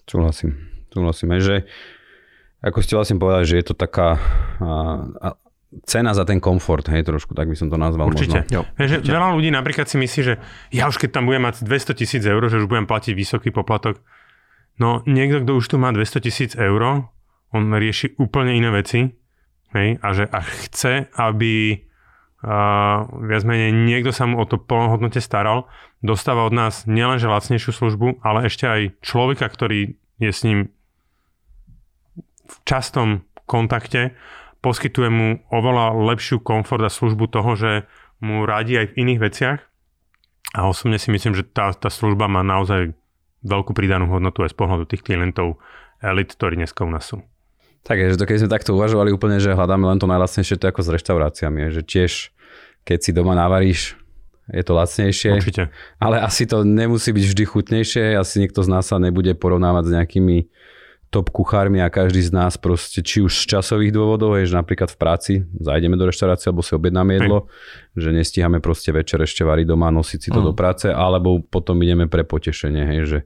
Súhlasím. 0.06 0.51
Súhlasím 0.94 1.36
že 1.44 1.68
ako 2.65 2.82
ste 2.82 2.98
vlastne 2.98 3.18
povedali, 3.22 3.46
že 3.46 3.62
je 3.62 3.65
to 3.70 3.75
taká 3.77 4.18
a, 4.58 4.70
a, 5.22 5.30
cena 5.86 6.18
za 6.18 6.25
ten 6.25 6.42
komfort, 6.42 6.88
hej, 6.89 7.06
trošku, 7.06 7.38
tak 7.38 7.46
by 7.46 7.54
som 7.54 7.70
to 7.70 7.77
nazval 7.77 8.10
určite. 8.10 8.42
možno. 8.42 8.50
Jo, 8.50 8.62
že 8.82 8.96
určite. 9.04 9.13
Veľa 9.13 9.27
ľudí 9.38 9.50
napríklad 9.54 9.86
si 9.86 10.01
myslí, 10.01 10.22
že 10.25 10.34
ja 10.74 10.89
už 10.89 10.98
keď 10.98 11.20
tam 11.20 11.30
budem 11.30 11.46
mať 11.46 11.62
200 11.62 12.00
tisíc 12.00 12.24
eur, 12.25 12.42
že 12.50 12.58
už 12.58 12.65
budem 12.65 12.89
platiť 12.89 13.13
vysoký 13.13 13.54
poplatok. 13.54 14.01
No 14.82 15.06
niekto, 15.06 15.46
kto 15.46 15.51
už 15.62 15.65
tu 15.68 15.75
má 15.77 15.94
200 15.94 16.25
tisíc 16.25 16.51
eur, 16.58 17.06
on 17.55 17.71
rieši 17.71 18.19
úplne 18.19 18.51
iné 18.51 18.69
veci 18.75 19.07
hej, 19.71 19.95
a 20.03 20.07
že 20.12 20.27
a 20.27 20.39
chce, 20.43 21.07
aby 21.15 21.79
a 22.45 23.09
viac 23.09 23.41
menej 23.41 23.74
niekto 23.74 24.13
sa 24.13 24.29
mu 24.29 24.38
o 24.38 24.45
to 24.45 24.62
plnohodnote 24.62 25.17
staral, 25.17 25.65
dostáva 26.05 26.45
od 26.45 26.53
nás 26.53 26.85
nielenže 26.85 27.25
lacnejšiu 27.25 27.74
službu, 27.74 28.21
ale 28.21 28.45
ešte 28.45 28.69
aj 28.69 28.81
človeka, 29.01 29.50
ktorý 29.50 29.97
je 30.21 30.29
s 30.29 30.45
ním 30.45 30.69
v 32.45 32.55
častom 32.69 33.25
kontakte 33.50 34.13
poskytuje 34.62 35.09
mu 35.09 35.27
oveľa 35.50 35.93
lepšiu 36.13 36.41
komfort 36.41 36.85
a 36.85 36.89
službu 36.89 37.29
toho, 37.29 37.53
že 37.53 37.71
mu 38.21 38.45
radí 38.45 38.77
aj 38.77 38.93
v 38.93 38.97
iných 39.05 39.19
veciach. 39.21 39.59
A 40.57 40.59
osobne 40.65 40.97
si 40.97 41.13
myslím, 41.13 41.38
že 41.38 41.45
tá, 41.45 41.69
tá 41.74 41.89
služba 41.89 42.25
má 42.25 42.41
naozaj 42.41 42.97
veľkú 43.45 43.77
pridanú 43.77 44.09
hodnotu 44.09 44.41
aj 44.41 44.53
z 44.53 44.57
pohľadu 44.57 44.83
tých 44.89 45.05
klientov 45.05 45.62
elit, 46.01 46.33
ktorí 46.33 46.57
dneska 46.57 46.81
u 46.81 46.89
nás 46.89 47.05
sú. 47.05 47.21
Tak 47.86 48.01
je, 48.01 48.18
že 48.18 48.20
to 48.20 48.25
keď 48.25 48.38
sme 48.42 48.50
takto 48.50 48.72
uvažovali 48.74 49.13
úplne, 49.13 49.38
že 49.38 49.54
hľadáme 49.54 49.86
len 49.86 50.01
to 50.01 50.10
najlacnejšie, 50.10 50.58
to 50.58 50.65
je 50.65 50.72
ako 50.74 50.82
s 50.82 50.89
reštauráciami, 50.89 51.70
že 51.70 51.86
tiež 51.86 52.34
keď 52.86 53.00
si 53.01 53.12
doma 53.13 53.38
navaríš, 53.38 53.98
je 54.50 54.62
to 54.62 54.74
lacnejšie. 54.77 55.42
Určite. 55.42 55.63
Ale 55.98 56.22
asi 56.22 56.46
to 56.46 56.62
nemusí 56.62 57.10
byť 57.10 57.25
vždy 57.34 57.44
chutnejšie, 57.46 58.13
asi 58.13 58.42
niekto 58.42 58.62
z 58.62 58.70
nás 58.70 58.86
sa 58.86 59.01
nebude 59.01 59.34
porovnávať 59.34 59.89
s 59.89 59.92
nejakými 60.01 60.38
top 61.15 61.31
kuchármi 61.31 61.79
a 61.79 61.88
každý 61.88 62.19
z 62.19 62.36
nás 62.36 62.60
proste, 62.60 63.00
či 63.00 63.24
už 63.24 63.48
z 63.48 63.55
časových 63.55 63.95
dôvodov, 63.95 64.36
je, 64.36 64.51
že 64.51 64.60
napríklad 64.60 64.91
v 64.91 64.98
práci 65.00 65.34
zajdeme 65.63 65.95
do 65.95 66.12
reštaurácie 66.12 66.51
alebo 66.51 66.60
si 66.60 66.75
objednáme 66.75 67.15
jedlo, 67.15 67.48
hej. 67.95 68.03
že 68.03 68.10
nestíhame 68.12 68.60
proste 68.60 68.91
večer 68.91 69.24
ešte 69.24 69.48
variť 69.48 69.72
doma, 69.72 69.88
nosiť 69.95 70.19
si 70.19 70.29
to 70.36 70.43
mm. 70.43 70.48
do 70.51 70.53
práce, 70.53 70.91
alebo 70.91 71.39
potom 71.39 71.79
ideme 71.79 72.12
pre 72.12 72.27
potešenie, 72.27 72.84
hej, 72.84 73.01
že 73.07 73.19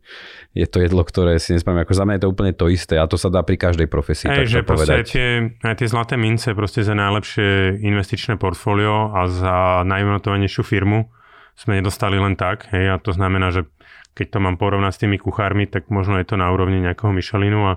je 0.54 0.70
to 0.70 0.86
jedlo, 0.86 1.02
ktoré 1.02 1.42
si 1.42 1.58
nespomínam, 1.58 1.90
ako 1.90 1.98
za 1.98 2.06
mňa 2.06 2.14
je 2.14 2.22
to 2.22 2.30
úplne 2.30 2.54
to 2.54 2.66
isté 2.70 3.02
a 3.02 3.10
to 3.10 3.18
sa 3.18 3.34
dá 3.34 3.42
pri 3.42 3.58
každej 3.58 3.90
profesii. 3.90 4.30
Hej, 4.30 4.62
že 4.62 4.62
proste 4.62 4.94
aj 4.94 5.04
tie, 5.10 5.28
aj 5.66 5.76
tie 5.82 5.88
zlaté 5.90 6.14
mince 6.14 6.54
proste 6.54 6.86
za 6.86 6.94
najlepšie 6.94 7.82
investičné 7.82 8.38
portfólio 8.38 9.18
a 9.18 9.26
za 9.26 9.82
najmenotovanejšiu 9.82 10.62
firmu 10.62 11.10
sme 11.58 11.82
nedostali 11.82 12.22
len 12.22 12.38
tak, 12.38 12.70
hej, 12.70 12.94
a 12.94 12.96
to 13.02 13.12
znamená, 13.12 13.50
že 13.50 13.66
keď 14.20 14.36
to 14.36 14.44
mám 14.44 14.60
porovnať 14.60 14.92
s 14.92 15.02
tými 15.08 15.16
kuchármi, 15.16 15.64
tak 15.64 15.88
možno 15.88 16.20
je 16.20 16.28
to 16.28 16.36
na 16.36 16.52
úrovni 16.52 16.84
nejakého 16.84 17.16
Michelinu 17.16 17.72
a, 17.72 17.74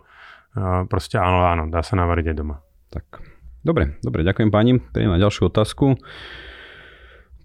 a 0.59 0.83
proste 0.91 1.23
áno, 1.23 1.47
áno, 1.47 1.71
dá 1.71 1.87
sa 1.87 1.95
navariť 1.95 2.35
aj 2.35 2.37
doma. 2.37 2.59
Tak. 2.91 3.23
Dobre, 3.63 3.95
dobre, 4.03 4.27
ďakujem 4.27 4.51
pani. 4.51 4.83
Prejdem 4.83 5.15
na 5.15 5.23
ďalšiu 5.23 5.47
otázku. 5.47 5.95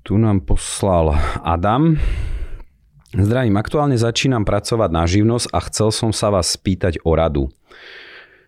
Tu 0.01 0.17
nám 0.17 0.41
poslal 0.49 1.13
Adam. 1.45 1.93
Zdravím, 3.13 3.61
aktuálne 3.61 4.01
začínam 4.01 4.41
pracovať 4.41 4.89
na 4.89 5.05
živnosť 5.05 5.47
a 5.53 5.59
chcel 5.69 5.93
som 5.93 6.09
sa 6.09 6.33
vás 6.33 6.57
spýtať 6.57 7.05
o 7.05 7.13
radu. 7.13 7.53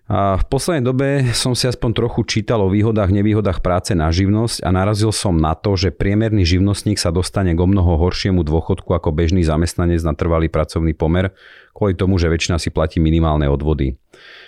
A 0.10 0.42
v 0.42 0.46
poslednej 0.50 0.82
dobe 0.82 1.08
som 1.38 1.54
si 1.54 1.70
aspoň 1.70 1.94
trochu 1.94 2.26
čítal 2.26 2.66
o 2.66 2.74
výhodách, 2.74 3.14
nevýhodách 3.14 3.62
práce 3.62 3.94
na 3.94 4.10
živnosť 4.10 4.66
a 4.66 4.74
narazil 4.74 5.14
som 5.14 5.38
na 5.38 5.54
to, 5.54 5.78
že 5.78 5.94
priemerný 5.94 6.50
živnostník 6.50 6.98
sa 6.98 7.14
dostane 7.14 7.54
k 7.54 7.62
o 7.62 7.70
mnoho 7.70 7.94
horšiemu 7.94 8.42
dôchodku 8.42 8.90
ako 8.90 9.14
bežný 9.14 9.46
zamestnanec 9.46 10.02
na 10.02 10.18
trvalý 10.18 10.50
pracovný 10.50 10.98
pomer, 10.98 11.30
kvôli 11.78 11.94
tomu, 11.94 12.18
že 12.18 12.26
väčšina 12.26 12.58
si 12.58 12.74
platí 12.74 12.98
minimálne 12.98 13.46
odvody. 13.46 14.02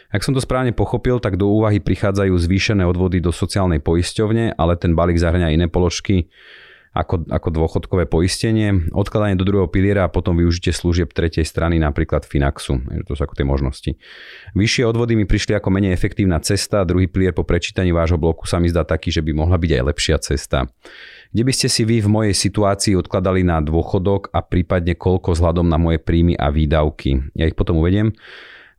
Ak 0.09 0.25
som 0.25 0.33
to 0.33 0.41
správne 0.41 0.73
pochopil, 0.73 1.21
tak 1.21 1.37
do 1.37 1.45
úvahy 1.53 1.77
prichádzajú 1.77 2.33
zvýšené 2.41 2.81
odvody 2.81 3.21
do 3.21 3.29
sociálnej 3.29 3.85
poisťovne, 3.85 4.57
ale 4.57 4.73
ten 4.81 4.97
balík 4.97 5.21
zahrňa 5.21 5.53
iné 5.53 5.69
položky, 5.69 6.33
ako, 6.91 7.23
ako 7.31 7.49
dôchodkové 7.55 8.03
poistenie, 8.03 8.91
odkladanie 8.91 9.39
do 9.39 9.47
druhého 9.47 9.71
piliera 9.71 10.03
a 10.03 10.11
potom 10.11 10.35
využitie 10.35 10.75
služieb 10.75 11.15
tretej 11.15 11.47
strany, 11.47 11.79
napríklad 11.79 12.27
Finaxu. 12.27 12.83
To 13.07 13.15
sú 13.15 13.21
ako 13.23 13.35
tie 13.39 13.47
možnosti. 13.47 13.91
Vyššie 14.51 14.83
odvody 14.83 15.15
mi 15.15 15.23
prišli 15.23 15.55
ako 15.55 15.71
menej 15.71 15.95
efektívna 15.95 16.43
cesta, 16.43 16.83
druhý 16.83 17.07
pilier 17.07 17.31
po 17.31 17.47
prečítaní 17.47 17.95
vášho 17.95 18.19
bloku 18.19 18.43
sa 18.43 18.59
mi 18.59 18.67
zdá 18.67 18.83
taký, 18.83 19.07
že 19.07 19.23
by 19.23 19.31
mohla 19.31 19.55
byť 19.55 19.71
aj 19.71 19.83
lepšia 19.87 20.17
cesta. 20.19 20.67
Kde 21.31 21.43
by 21.47 21.53
ste 21.55 21.67
si 21.71 21.87
vy 21.87 22.03
v 22.03 22.11
mojej 22.11 22.35
situácii 22.35 22.99
odkladali 22.99 23.47
na 23.47 23.63
dôchodok 23.63 24.35
a 24.35 24.43
prípadne 24.43 24.99
koľko 24.99 25.31
vzhľadom 25.31 25.63
na 25.63 25.79
moje 25.79 26.03
príjmy 26.03 26.35
a 26.35 26.51
výdavky? 26.51 27.31
Ja 27.39 27.47
ich 27.47 27.55
potom 27.55 27.79
uvediem. 27.79 28.11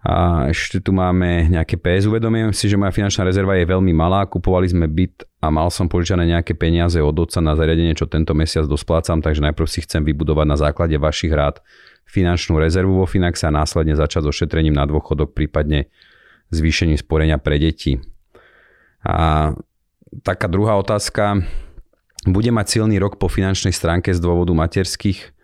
A 0.03 0.51
ešte 0.51 0.83
tu 0.83 0.91
máme 0.91 1.47
nejaké 1.47 1.79
PS. 1.79 2.11
Uvedomujem 2.11 2.51
si, 2.51 2.67
že 2.67 2.75
moja 2.75 2.91
finančná 2.91 3.23
rezerva 3.23 3.55
je 3.55 3.71
veľmi 3.71 3.95
malá. 3.95 4.27
Kupovali 4.27 4.67
sme 4.67 4.91
byt 4.91 5.23
a 5.39 5.47
mal 5.47 5.71
som 5.71 5.87
požičané 5.87 6.27
nejaké 6.27 6.59
peniaze 6.59 6.99
od 6.99 7.15
otca 7.15 7.39
na 7.39 7.55
zariadenie, 7.55 7.95
čo 7.95 8.11
tento 8.11 8.35
mesiac 8.35 8.67
dosplácam, 8.67 9.23
takže 9.23 9.47
najprv 9.47 9.69
si 9.71 9.87
chcem 9.87 10.03
vybudovať 10.03 10.47
na 10.51 10.59
základe 10.59 10.99
vašich 10.99 11.31
rád 11.31 11.63
finančnú 12.03 12.59
rezervu 12.59 12.99
vo 12.99 13.07
Finaxe 13.07 13.47
a 13.47 13.55
následne 13.55 13.95
začať 13.95 14.27
so 14.27 14.35
šetrením 14.35 14.75
na 14.75 14.91
dôchodok, 14.91 15.39
prípadne 15.39 15.87
zvýšením 16.51 16.99
sporenia 16.99 17.39
pre 17.39 17.63
deti. 17.63 18.03
A 19.07 19.55
taká 20.27 20.51
druhá 20.51 20.75
otázka. 20.83 21.47
Bude 22.23 22.55
mať 22.55 22.79
silný 22.79 23.03
rok 23.03 23.19
po 23.19 23.27
finančnej 23.27 23.75
stránke 23.75 24.15
z 24.15 24.23
dôvodu 24.23 24.55
materských, 24.55 25.35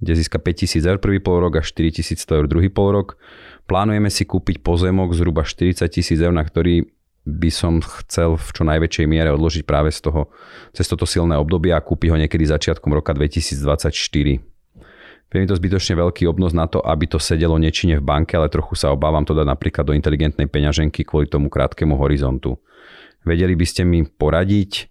kde 0.00 0.12
získa 0.12 0.36
5000 0.36 0.84
eur 0.84 0.98
prvý 1.00 1.24
pol 1.24 1.40
rok 1.40 1.60
a 1.60 1.62
4100 1.64 2.36
eur 2.36 2.44
druhý 2.44 2.68
pol 2.68 2.92
rok 2.92 3.16
Plánujeme 3.68 4.08
si 4.08 4.24
kúpiť 4.24 4.64
pozemok 4.64 5.12
zhruba 5.12 5.44
40 5.44 5.84
tisíc 5.92 6.16
eur, 6.16 6.32
na 6.32 6.40
ktorý 6.40 6.88
by 7.28 7.50
som 7.52 7.84
chcel 7.84 8.40
v 8.40 8.48
čo 8.48 8.64
najväčšej 8.64 9.04
miere 9.04 9.28
odložiť 9.36 9.68
práve 9.68 9.92
z 9.92 10.08
toho, 10.08 10.32
cez 10.72 10.88
toto 10.88 11.04
silné 11.04 11.36
obdobie 11.36 11.76
a 11.76 11.84
kúpiť 11.84 12.08
ho 12.08 12.16
niekedy 12.16 12.48
začiatkom 12.48 12.88
roka 12.96 13.12
2024. 13.12 13.92
Viem 15.28 15.44
to 15.44 15.52
zbytočne 15.52 16.00
veľký 16.00 16.24
obnos 16.24 16.56
na 16.56 16.64
to, 16.64 16.80
aby 16.80 17.04
to 17.04 17.20
sedelo 17.20 17.60
nečine 17.60 18.00
v 18.00 18.04
banke, 18.04 18.32
ale 18.32 18.48
trochu 18.48 18.72
sa 18.80 18.96
obávam 18.96 19.28
to 19.28 19.36
dať 19.36 19.44
napríklad 19.44 19.84
do 19.84 19.92
inteligentnej 19.92 20.48
peňaženky 20.48 21.04
kvôli 21.04 21.28
tomu 21.28 21.52
krátkemu 21.52 22.00
horizontu. 22.00 22.56
Vedeli 23.28 23.52
by 23.52 23.66
ste 23.68 23.84
mi 23.84 24.08
poradiť? 24.08 24.88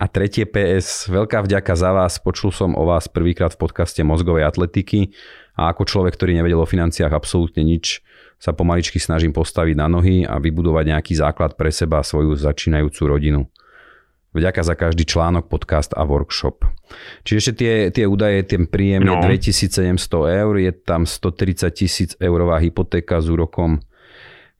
A 0.00 0.08
tretie 0.08 0.48
PS, 0.48 1.12
veľká 1.12 1.44
vďaka 1.44 1.76
za 1.76 1.92
vás. 1.92 2.16
Počul 2.16 2.48
som 2.48 2.72
o 2.72 2.88
vás 2.88 3.12
prvýkrát 3.12 3.52
v 3.52 3.60
podcaste 3.68 4.00
mozgovej 4.00 4.48
atletiky 4.48 5.12
a 5.52 5.68
ako 5.68 5.84
človek, 5.84 6.16
ktorý 6.16 6.32
nevedel 6.32 6.56
o 6.56 6.64
financiách 6.64 7.12
absolútne 7.12 7.60
nič, 7.60 8.00
sa 8.40 8.56
pomaličky 8.56 8.96
snažím 8.96 9.36
postaviť 9.36 9.76
na 9.76 9.84
nohy 9.84 10.24
a 10.24 10.40
vybudovať 10.40 10.84
nejaký 10.96 11.12
základ 11.12 11.60
pre 11.60 11.68
seba 11.68 12.00
a 12.00 12.06
svoju 12.06 12.40
začínajúcu 12.40 13.02
rodinu. 13.04 13.40
Vďaka 14.32 14.60
za 14.64 14.72
každý 14.72 15.04
článok, 15.04 15.52
podcast 15.52 15.92
a 15.92 16.08
workshop. 16.08 16.64
Čiže 17.28 17.36
ešte 17.36 17.52
tie, 17.60 17.74
tie 17.92 18.04
údaje, 18.08 18.48
ten 18.48 18.64
príjem 18.64 19.04
no. 19.04 19.20
je 19.20 19.44
2700 19.44 20.00
eur, 20.40 20.54
je 20.56 20.72
tam 20.72 21.04
130 21.04 21.68
tisíc 21.76 22.10
eurová 22.16 22.56
hypotéka 22.64 23.20
s 23.20 23.28
úrokom 23.28 23.84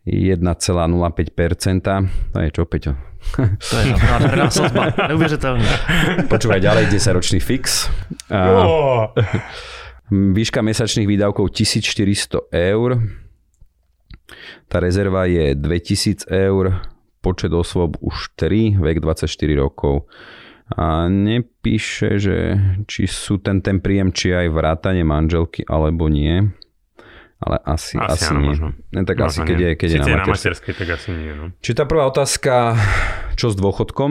1,05%. 0.08 2.08
To 2.32 2.40
je 2.40 2.50
čo, 2.50 2.64
Peťo? 2.64 2.96
To 3.36 3.76
je 3.76 3.92
nádherná 3.92 4.50
sozba, 4.50 4.94
neuvěřitelné. 5.08 5.68
Počúvaj 6.28 6.60
ďalej, 6.60 6.86
10 6.90 7.12
ročný 7.12 7.40
fix. 7.40 7.90
Oh. 8.32 9.12
Výška 10.08 10.64
mesačných 10.64 11.04
výdavkov 11.04 11.52
1400 11.52 12.48
eur. 12.48 12.96
Tá 14.68 14.80
rezerva 14.80 15.28
je 15.28 15.52
2000 15.56 16.28
eur, 16.28 16.80
počet 17.20 17.52
osôb 17.52 18.00
už 18.00 18.32
3, 18.36 18.80
vek 18.80 19.04
24 19.04 19.28
rokov. 19.56 20.08
A 20.76 21.08
nepíše, 21.08 22.20
že 22.20 22.36
či 22.84 23.08
sú 23.08 23.40
ten, 23.40 23.64
ten 23.64 23.80
príjem, 23.80 24.12
či 24.12 24.36
aj 24.36 24.52
vrátanie 24.52 25.04
manželky 25.04 25.64
alebo 25.64 26.12
nie. 26.12 26.44
Ale 27.38 27.56
asi, 27.62 27.94
asi, 27.94 28.26
asi 28.26 28.30
áno, 28.34 28.42
nie. 28.42 28.50
Možno. 28.50 28.68
Ne, 28.90 29.06
tak 29.06 29.22
možno 29.22 29.30
asi 29.30 29.38
keď 29.46 29.58
je, 29.62 29.70
keď 29.78 29.88
Sice 29.88 29.98
je 29.98 30.02
na, 30.02 30.06
materskej. 30.26 30.34
materskej, 30.34 30.72
tak 30.74 30.88
asi 30.90 31.08
nie. 31.14 31.32
No. 31.38 31.44
Či 31.62 31.70
tá 31.78 31.84
prvá 31.86 32.04
otázka, 32.10 32.74
čo 33.38 33.46
s 33.54 33.56
dôchodkom? 33.56 34.10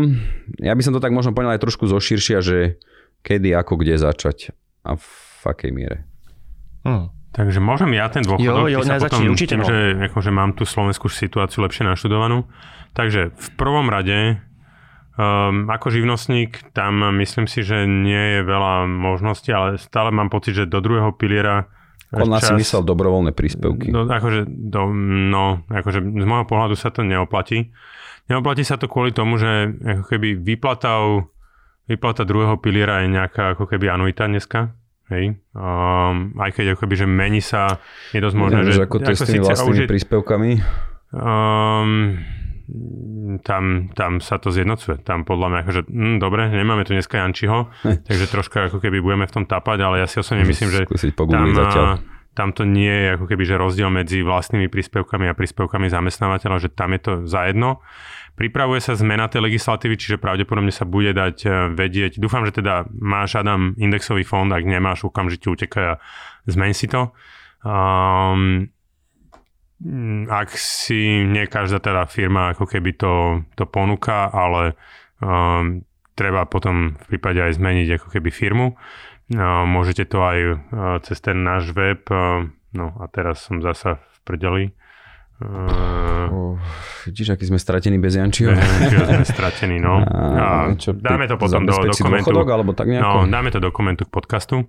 Ja 0.64 0.72
by 0.72 0.82
som 0.84 0.96
to 0.96 1.04
tak 1.04 1.12
možno 1.12 1.36
poňal 1.36 1.60
aj 1.60 1.62
trošku 1.68 1.92
zoširšia, 1.92 2.40
že 2.40 2.80
kedy, 3.28 3.52
ako, 3.52 3.84
kde 3.84 4.00
začať 4.00 4.56
a 4.88 4.96
v 4.96 5.44
akej 5.44 5.72
miere. 5.76 6.08
Hmm. 6.88 7.12
Takže 7.36 7.60
môžem 7.60 7.92
ja 7.94 8.08
ten 8.08 8.24
dôchodok, 8.24 8.72
jo, 8.72 8.80
jo, 8.80 8.88
sa 8.88 8.98
potom, 8.98 9.30
určite, 9.30 9.60
tým, 9.60 9.62
no. 9.62 9.68
že 9.68 9.78
akože 10.10 10.32
mám 10.32 10.56
tú 10.56 10.64
slovenskú 10.64 11.12
situáciu 11.12 11.62
lepšie 11.62 11.84
naštudovanú. 11.86 12.48
Takže 12.96 13.36
v 13.36 13.48
prvom 13.60 13.92
rade 13.92 14.42
Um, 15.18 15.66
ako 15.66 15.90
živnostník 15.90 16.78
tam 16.78 17.02
myslím 17.18 17.50
si, 17.50 17.66
že 17.66 17.90
nie 17.90 18.38
je 18.38 18.40
veľa 18.46 18.86
možností, 18.86 19.50
ale 19.50 19.82
stále 19.82 20.14
mám 20.14 20.30
pocit, 20.30 20.54
že 20.54 20.70
do 20.70 20.78
druhého 20.78 21.10
piliera 21.10 21.66
on 22.16 22.40
čas, 22.40 22.52
si 22.52 22.54
myslel 22.56 22.88
dobrovoľné 22.88 23.36
príspevky. 23.36 23.92
Do, 23.92 24.08
akože, 24.08 24.48
do, 24.48 24.82
no, 25.28 25.68
akože 25.68 26.00
z 26.00 26.26
môjho 26.26 26.48
pohľadu 26.48 26.76
sa 26.80 26.88
to 26.92 27.04
neoplatí. 27.04 27.76
Neoplatí 28.32 28.64
sa 28.64 28.80
to 28.80 28.88
kvôli 28.88 29.12
tomu, 29.12 29.36
že 29.40 29.76
ako 29.84 30.04
keby 30.08 30.40
výplata, 30.40 31.00
výplata 31.88 32.24
druhého 32.24 32.60
piliera 32.60 33.04
je 33.04 33.12
nejaká 33.12 33.56
ako 33.56 33.68
keby 33.68 33.92
anuita 33.92 34.28
dneska. 34.28 34.72
Hej. 35.08 35.40
Um, 35.56 36.36
aj 36.36 36.52
keď 36.52 36.76
ako 36.76 36.84
keby, 36.84 36.96
že 37.00 37.08
mení 37.08 37.40
sa, 37.40 37.80
je 38.12 38.20
dosť 38.20 38.36
možné, 38.36 38.60
že... 38.68 38.84
Ako 38.84 39.00
to 39.00 39.12
je 39.12 39.16
s 39.16 39.24
tými 39.24 39.40
vlastnými 39.40 39.88
príspevkami? 39.88 40.52
Um, 41.16 42.20
tam, 43.48 43.96
tam 43.96 44.20
sa 44.20 44.36
to 44.44 44.52
zjednocuje. 44.52 45.00
Tam 45.08 45.24
podľa 45.24 45.48
mňa, 45.48 45.60
akože, 45.64 45.82
mm, 45.88 46.16
dobre, 46.20 46.52
nemáme 46.52 46.84
tu 46.84 46.92
dneska 46.92 47.24
Jančiho, 47.24 47.72
takže 48.08 48.26
troška 48.28 48.68
ako 48.68 48.84
keby 48.84 49.00
budeme 49.00 49.26
v 49.26 49.34
tom 49.34 49.46
tapať, 49.48 49.80
ale 49.80 50.04
ja 50.04 50.08
si 50.08 50.20
osobne 50.20 50.44
myslím, 50.44 50.70
že 50.72 50.82
tam, 51.16 51.56
zatiaľ. 51.56 52.04
tam 52.36 52.52
to 52.52 52.68
nie 52.68 52.92
je 52.92 53.08
ako 53.16 53.26
keby, 53.32 53.44
že 53.48 53.56
rozdiel 53.56 53.88
medzi 53.88 54.20
vlastnými 54.20 54.68
príspevkami 54.68 55.32
a 55.32 55.34
príspevkami 55.34 55.88
zamestnávateľa, 55.88 56.68
že 56.68 56.70
tam 56.76 56.92
je 56.92 57.02
to 57.02 57.14
zajedno. 57.24 57.80
Pripravuje 58.38 58.84
sa 58.84 58.94
zmena 58.94 59.32
tej 59.32 59.48
legislatívy, 59.48 59.98
čiže 59.98 60.22
pravdepodobne 60.22 60.70
sa 60.70 60.86
bude 60.86 61.10
dať 61.10 61.38
e, 61.42 61.50
vedieť. 61.74 62.22
Dúfam, 62.22 62.46
že 62.46 62.62
teda 62.62 62.86
máš 62.94 63.34
Adam 63.34 63.74
indexový 63.82 64.22
fond, 64.22 64.46
ak 64.46 64.62
nemáš, 64.62 65.10
okamžite 65.10 65.50
utekaj 65.50 65.98
a 65.98 66.00
zmeň 66.46 66.72
si 66.78 66.86
to. 66.86 67.18
Um, 67.66 68.70
Mm, 68.70 68.77
ak 70.28 70.50
si 70.58 71.22
nie 71.22 71.46
každá 71.46 71.78
teda 71.78 72.10
firma 72.10 72.58
ako 72.58 72.66
keby 72.66 72.98
to, 72.98 73.46
to 73.54 73.70
ponúka, 73.70 74.26
ale 74.34 74.74
um, 75.22 75.86
treba 76.18 76.50
potom 76.50 76.98
v 76.98 77.06
prípade 77.14 77.38
aj 77.38 77.62
zmeniť 77.62 78.02
ako 78.02 78.08
keby 78.18 78.30
firmu. 78.34 78.74
Uh, 79.30 79.68
môžete 79.70 80.10
to 80.10 80.24
aj 80.24 80.38
uh, 80.40 80.58
cez 81.06 81.22
ten 81.22 81.46
náš 81.46 81.70
web, 81.78 82.02
uh, 82.10 82.50
no 82.74 82.86
a 82.98 83.06
teraz 83.14 83.46
som 83.46 83.62
zasa 83.62 84.02
v 84.02 84.18
prdeli. 84.26 84.64
Uh, 85.38 86.34
oh, 86.34 86.56
vidíš, 87.06 87.38
aký 87.38 87.46
sme 87.46 87.62
stratení 87.62 88.02
bez 88.02 88.18
Jančiho. 88.18 88.58
sme 88.58 89.28
stratení, 89.30 89.78
no. 89.78 90.02
A, 90.42 90.74
čo, 90.74 90.98
dáme 90.98 91.30
to 91.30 91.38
potom 91.38 91.70
do 91.70 91.78
dokumentu. 91.86 92.34
Dôchodok, 92.34 92.50
alebo 92.50 92.74
tak 92.74 92.90
nejako? 92.90 93.06
No, 93.06 93.30
dáme 93.30 93.54
to 93.54 93.62
dokumentu 93.62 94.10
k 94.10 94.12
podcastu. 94.18 94.66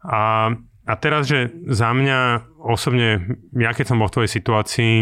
A 0.00 0.48
a 0.82 0.92
teraz, 0.98 1.30
že 1.30 1.54
za 1.70 1.94
mňa 1.94 2.42
osobne, 2.58 3.38
ja 3.54 3.70
keď 3.70 3.94
som 3.94 4.02
bol 4.02 4.10
v 4.10 4.16
tvojej 4.18 4.32
situácii, 4.34 4.94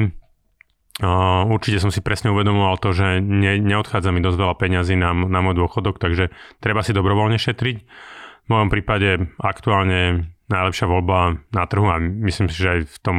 uh, 1.00 1.48
určite 1.48 1.80
som 1.80 1.88
si 1.88 2.04
presne 2.04 2.28
uvedomoval 2.28 2.76
to, 2.76 2.92
že 2.92 3.24
ne, 3.24 3.56
neodchádza 3.56 4.12
mi 4.12 4.20
dosť 4.20 4.38
veľa 4.38 4.54
peňazí 4.60 4.94
na, 5.00 5.16
na 5.16 5.40
môj 5.40 5.56
dôchodok, 5.56 5.96
takže 5.96 6.28
treba 6.60 6.84
si 6.84 6.92
dobrovoľne 6.92 7.40
šetriť. 7.40 7.76
V 7.80 8.48
mojom 8.48 8.68
prípade 8.68 9.30
aktuálne 9.40 10.28
najlepšia 10.50 10.90
voľba 10.90 11.40
na 11.54 11.64
trhu 11.64 11.86
a 11.88 11.96
myslím 12.02 12.50
si, 12.50 12.58
že 12.58 12.68
aj 12.76 12.80
v 12.84 12.98
tom 13.00 13.18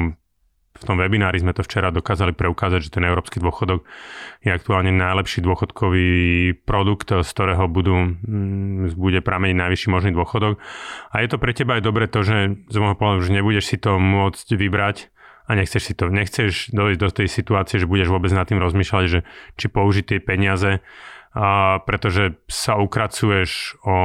v 0.81 0.87
tom 0.89 0.97
webinári 0.97 1.37
sme 1.37 1.53
to 1.53 1.61
včera 1.61 1.93
dokázali 1.93 2.33
preukázať, 2.33 2.89
že 2.89 2.93
ten 2.97 3.05
európsky 3.05 3.37
dôchodok 3.37 3.85
je 4.41 4.49
aktuálne 4.49 4.89
najlepší 4.89 5.45
dôchodkový 5.45 6.09
produkt, 6.65 7.13
z 7.13 7.29
ktorého 7.29 7.69
budú, 7.69 8.17
mm, 8.17 8.97
bude 8.97 9.21
prameniť 9.21 9.57
najvyšší 9.61 9.87
možný 9.93 10.11
dôchodok. 10.17 10.57
A 11.13 11.21
je 11.21 11.29
to 11.29 11.37
pre 11.37 11.53
teba 11.53 11.77
aj 11.77 11.85
dobre 11.85 12.09
to, 12.09 12.25
že 12.25 12.65
z 12.65 12.77
môjho 12.81 12.97
pohľadu, 12.97 13.21
že 13.21 13.35
nebudeš 13.37 13.65
si 13.69 13.77
to 13.77 14.01
môcť 14.01 14.47
vybrať 14.57 15.13
a 15.45 15.51
nechceš 15.53 15.81
si 15.85 15.93
to, 15.93 16.09
nechceš 16.09 16.73
dojsť 16.73 16.99
do 16.99 17.09
tej 17.13 17.27
situácie, 17.29 17.77
že 17.77 17.85
budeš 17.85 18.09
vôbec 18.09 18.33
nad 18.33 18.49
tým 18.49 18.57
rozmýšľať, 18.57 19.05
že 19.05 19.19
či 19.61 19.65
použiť 19.69 20.17
tie 20.17 20.19
peniaze 20.19 20.81
a 21.31 21.79
pretože 21.87 22.35
sa 22.51 22.75
ukracuješ 22.75 23.79
o 23.87 23.95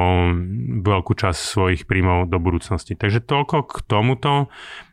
veľkú 0.87 1.11
časť 1.11 1.41
svojich 1.41 1.83
príjmov 1.91 2.31
do 2.31 2.39
budúcnosti. 2.39 2.95
Takže 2.95 3.19
toľko 3.19 3.67
k 3.67 3.77
tomuto. 3.83 4.47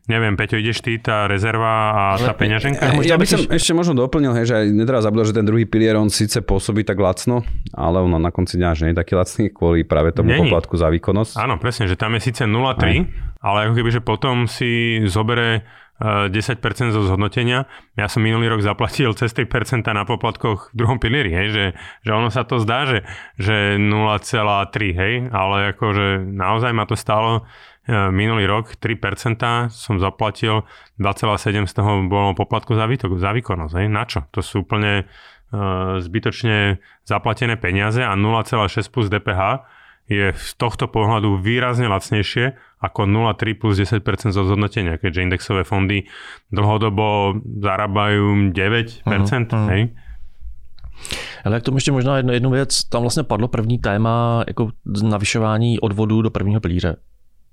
Neviem, 0.04 0.36
Peťo, 0.36 0.60
ideš 0.60 0.84
ty, 0.84 1.00
tá 1.00 1.32
rezerva 1.32 1.96
a 1.96 2.04
tá 2.20 2.36
peňaženka? 2.36 3.00
Ja, 3.00 3.16
ja 3.16 3.18
by 3.20 3.24
som 3.24 3.40
ešte 3.48 3.72
možno 3.72 3.96
doplnil, 4.04 4.36
hej, 4.36 4.52
že 4.52 4.56
aj 4.60 4.66
netreba 4.76 5.00
zabúdať, 5.00 5.32
že 5.32 5.38
ten 5.40 5.48
druhý 5.48 5.64
pilier, 5.64 5.96
on 5.96 6.12
síce 6.12 6.44
pôsobí 6.44 6.84
tak 6.84 7.00
lacno, 7.00 7.48
ale 7.72 8.04
on 8.04 8.12
na 8.12 8.28
konci 8.28 8.60
dňa 8.60 8.76
že 8.76 8.84
nie 8.84 8.92
je 8.92 9.00
taký 9.00 9.16
lacný 9.16 9.56
kvôli 9.56 9.88
práve 9.88 10.12
tomu 10.12 10.36
Není. 10.36 10.52
poplatku 10.52 10.76
za 10.76 10.92
výkonnosť. 10.92 11.40
Áno, 11.40 11.56
presne, 11.56 11.88
že 11.88 11.96
tam 11.96 12.20
je 12.20 12.22
síce 12.28 12.44
0,3, 12.44 13.40
ale 13.40 13.58
ako 13.72 13.74
keby, 13.80 13.90
že 13.96 14.02
potom 14.04 14.44
si 14.52 15.00
zobere 15.08 15.64
10% 16.04 16.60
zo 16.92 17.02
zhodnotenia. 17.06 17.70
Ja 17.96 18.10
som 18.10 18.26
minulý 18.26 18.52
rok 18.52 18.66
zaplatil 18.66 19.16
cez 19.16 19.32
3% 19.32 19.88
na 19.94 20.04
poplatkoch 20.04 20.74
v 20.74 20.76
druhom 20.76 20.98
pilieri, 21.00 21.32
hej, 21.32 21.48
že, 21.54 21.66
že 22.04 22.12
ono 22.12 22.28
sa 22.34 22.44
to 22.44 22.60
zdá, 22.60 22.84
že, 22.90 23.08
že 23.40 23.80
0,3, 23.80 25.00
hej, 25.00 25.14
ale 25.32 25.72
akože 25.72 26.28
naozaj 26.28 26.72
ma 26.76 26.84
to 26.90 26.98
stalo 26.98 27.32
e, 27.40 27.42
minulý 27.92 28.48
rok 28.48 28.80
3% 28.80 29.68
som 29.68 29.96
zaplatil, 30.00 30.64
2,7 31.00 31.68
z 31.68 31.74
toho 31.76 32.08
bolo 32.08 32.32
poplatku 32.32 32.80
za, 32.80 32.88
výtok, 32.88 33.20
za 33.20 33.36
výkonnosť. 33.36 33.74
Hej. 33.76 33.88
Na 33.92 34.04
čo? 34.08 34.24
To 34.32 34.40
sú 34.40 34.64
úplne 34.64 35.04
uh, 35.04 36.00
zbytočne 36.00 36.80
zaplatené 37.04 37.60
peniaze 37.60 38.00
a 38.00 38.16
0,6 38.16 38.88
plus 38.88 39.12
DPH 39.12 39.68
je 40.08 40.36
z 40.36 40.52
tohto 40.60 40.92
pohľadu 40.92 41.40
výrazne 41.40 41.88
lacnejšie 41.88 42.60
ako 42.84 43.08
0,3 43.08 43.56
plus 43.56 43.80
10% 43.80 44.36
zo 44.36 44.44
zhodnotenia, 44.44 45.00
keďže 45.00 45.24
indexové 45.24 45.64
fondy 45.64 46.04
dlhodobo 46.52 47.40
zarábajú 47.40 48.52
9%. 48.52 49.08
Uh-huh, 49.08 49.70
Hej? 49.72 49.96
Ale 51.44 51.60
k 51.60 51.64
tomu 51.64 51.78
ještě 51.78 51.92
možná 51.92 52.18
jednu, 52.18 52.34
jednu 52.34 52.50
věc, 52.50 52.84
tam 52.84 53.02
vlastně 53.02 53.24
padlo 53.24 53.48
první 53.48 53.80
téma 53.80 54.44
jako 54.48 54.70
navyšování 55.04 55.80
odvodů 55.80 56.22
do 56.22 56.32
prvního 56.32 56.62
pilíře. 56.62 56.96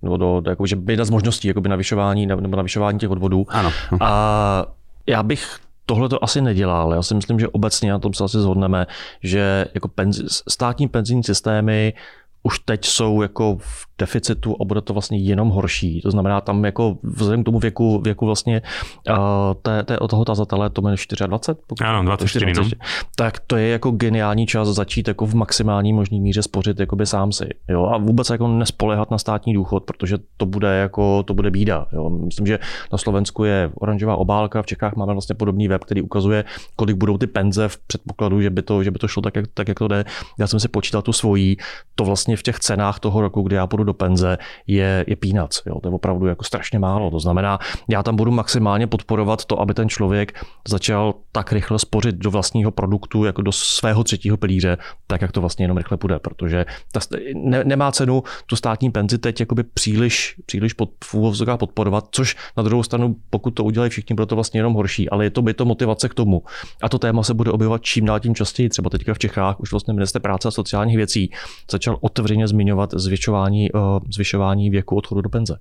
Nebo 0.03 0.17
do, 0.17 0.41
do 0.41 0.51
jakože 0.51 0.77
jedna 0.89 1.05
z 1.05 1.11
možností 1.11 1.49
jakoby 1.49 1.69
navyšování, 1.69 2.27
nebo 2.27 2.57
navyšování 2.57 2.99
těch 2.99 3.11
odvodů. 3.11 3.47
Ano. 3.49 3.73
A 4.01 4.67
já 5.07 5.23
bych 5.23 5.59
tohle 5.87 6.09
to 6.09 6.25
asi 6.25 6.41
nedělal. 6.41 6.95
Já 6.95 7.03
si 7.03 7.15
myslím, 7.15 7.41
že 7.41 7.49
obecně 7.49 7.93
na 7.93 7.99
tom 7.99 8.15
se 8.15 8.25
asi 8.25 8.39
zhodneme, 8.39 8.87
že 9.23 9.67
jako 9.75 9.89
penzi, 9.89 10.23
státní 10.49 10.89
penzijní 10.89 11.25
systémy 11.25 11.95
už 12.43 12.59
teď 12.59 12.85
jsou 12.85 13.23
jako 13.23 13.57
v 13.61 13.87
deficitu 14.01 14.57
a 14.61 14.65
bude 14.65 14.81
to 14.81 14.93
vlastně 14.93 15.19
jenom 15.19 15.49
horší. 15.49 16.01
To 16.01 16.11
znamená, 16.11 16.41
tam 16.41 16.65
jako 16.65 16.97
vzhledem 17.03 17.43
k 17.43 17.45
tomu 17.45 17.59
věku, 17.59 18.01
věku 18.01 18.27
vlastně 18.27 18.63
uh, 19.11 19.17
té, 19.63 19.83
té, 19.83 19.99
toho 20.11 20.25
tazatele, 20.25 20.71
to 20.71 20.83
je 20.89 20.97
24? 21.27 21.29
Pokud, 21.67 21.85
ano, 21.85 22.03
24, 22.03 22.47
24 22.47 22.77
no. 22.79 22.87
Tak 23.17 23.41
to 23.47 23.57
je 23.57 23.69
jako 23.69 23.91
geniální 23.91 24.47
čas 24.47 24.69
začít 24.69 25.09
jako 25.09 25.27
v 25.27 25.35
maximální 25.35 25.93
možný 25.93 26.21
míře 26.21 26.43
spořit 26.43 26.81
jakoby 26.81 27.07
sám 27.07 27.33
si. 27.33 27.49
Jo? 27.69 27.85
A 27.87 27.99
vůbec 27.99 28.31
jako 28.31 28.49
nespolehat 28.49 29.11
na 29.11 29.19
státní 29.19 29.55
důchod, 29.55 29.85
protože 29.85 30.17
to 30.37 30.47
bude 30.47 30.69
jako, 30.69 31.23
to 31.23 31.35
bude 31.35 31.51
bída. 31.51 31.87
Jo? 31.93 32.11
Myslím, 32.11 32.47
že 32.47 32.59
na 32.93 32.99
Slovensku 32.99 33.45
je 33.45 33.71
oranžová 33.75 34.17
obálka, 34.17 34.63
v 34.63 34.67
Čechách 34.67 34.97
máme 34.97 35.13
vlastně 35.13 35.35
podobný 35.35 35.69
web, 35.69 35.85
který 35.85 36.03
ukazuje, 36.03 36.45
kolik 36.77 36.97
budou 36.97 37.19
ty 37.19 37.27
penze 37.27 37.69
v 37.69 37.79
předpokladu, 37.87 38.41
že 38.41 38.51
by 38.51 38.63
to, 38.63 38.85
že 38.85 38.91
by 38.91 38.99
to 38.99 39.09
šlo 39.09 39.23
tak, 39.23 39.37
jak, 39.37 39.47
tak, 39.55 39.69
jak 39.69 39.79
to 39.79 39.89
jde. 39.89 40.05
Já 40.39 40.47
jsem 40.47 40.61
si 40.61 40.69
počítal 40.69 41.03
tu 41.03 41.13
svojí, 41.13 41.57
to 41.95 42.05
vlastně 42.05 42.37
v 42.37 42.43
těch 42.43 42.59
cenách 42.59 43.01
toho 43.01 43.21
roku, 43.21 43.43
kdy 43.43 43.57
já 43.57 43.67
půjdu 43.67 43.85
do 43.91 43.95
penze, 43.95 44.39
je, 44.67 45.05
je 45.09 45.17
peanuts. 45.17 45.63
Jo? 45.67 45.81
To 45.81 45.89
je 45.89 45.95
opravdu 45.95 46.27
jako 46.27 46.45
strašně 46.45 46.79
málo. 46.79 47.11
To 47.11 47.21
znamená, 47.21 47.59
já 47.89 48.03
tam 48.03 48.17
budu 48.17 48.31
maximálně 48.31 48.87
podporovat 48.87 49.45
to, 49.45 49.61
aby 49.61 49.75
ten 49.75 49.89
člověk 49.89 50.45
začal 50.69 51.15
tak 51.33 51.53
rychle 51.53 51.79
spořit 51.79 52.15
do 52.15 52.31
vlastního 52.31 52.71
produktu, 52.71 53.25
jako 53.25 53.43
do 53.43 53.53
svého 53.53 54.05
třetího 54.05 54.37
pilíře, 54.37 54.79
tak 55.07 55.23
jak 55.23 55.33
to 55.33 55.41
vlastně 55.41 55.65
jenom 55.65 55.77
rychle 55.77 55.97
půjde, 55.97 56.19
protože 56.19 56.67
ta, 56.93 57.01
ne, 57.35 57.65
nemá 57.65 57.93
cenu 57.93 58.23
tu 58.47 58.57
státní 58.57 58.91
penzi 58.91 59.19
teď 59.19 59.41
jakoby 59.41 59.63
příliš, 59.63 60.37
příliš 60.47 60.73
pod, 60.73 60.91
v 61.05 61.57
podporovat, 61.57 62.09
což 62.11 62.37
na 62.57 62.63
druhou 62.63 62.83
stranu, 62.83 63.17
pokud 63.31 63.51
to 63.51 63.65
udělají 63.65 63.91
všichni, 63.91 64.15
bude 64.15 64.27
to 64.27 64.35
vlastně 64.35 64.61
jenom 64.61 64.75
horší, 64.75 65.11
ale 65.11 65.25
je 65.25 65.31
to, 65.31 65.43
by 65.43 65.55
to 65.55 65.65
motivace 65.65 66.09
k 66.09 66.15
tomu. 66.15 66.43
A 66.83 66.89
to 66.89 66.99
téma 66.99 67.23
se 67.23 67.35
bude 67.35 67.51
objevovat 67.51 67.83
čím 67.83 68.05
dál 68.05 68.21
tím 68.21 68.35
častěji. 68.35 68.69
Třeba 68.69 68.91
teďka 68.91 69.15
v 69.15 69.19
Čechách 69.19 69.61
už 69.61 69.71
vlastně 69.71 69.95
minister 69.95 70.23
práce 70.23 70.49
a 70.49 70.51
sociálních 70.51 70.97
věcí 70.97 71.31
začal 71.71 71.99
otevřeně 72.01 72.49
zmiňovat 72.49 72.91
zvyšování, 72.95 73.69
eh, 73.69 73.79
zvyšování 74.15 74.71
věku 74.71 74.97
odchodu 74.97 75.21
do 75.21 75.29
penze 75.29 75.59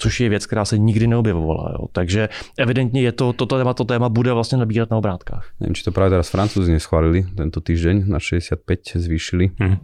což 0.00 0.20
je 0.20 0.28
věc, 0.28 0.46
která 0.46 0.64
se 0.64 0.78
nikdy 0.78 1.06
neobjevovala. 1.06 1.76
Jo. 1.78 1.86
Takže 1.92 2.28
evidentně 2.58 3.02
je 3.02 3.12
to, 3.12 3.32
toto 3.32 3.58
téma, 3.58 3.74
to 3.74 3.84
téma 3.84 4.08
bude 4.08 4.32
vlastně 4.32 4.58
nabírat 4.58 4.90
na 4.90 4.96
obrátkách. 4.96 5.44
Neviem, 5.60 5.76
či 5.76 5.84
to 5.84 5.92
práve 5.92 6.16
teraz 6.16 6.32
Francúzi 6.32 6.72
neschválili 6.72 7.28
tento 7.36 7.60
týždeň, 7.60 8.08
na 8.08 8.16
65 8.16 8.96
zvýšili. 8.96 9.52
Hmm. 9.60 9.76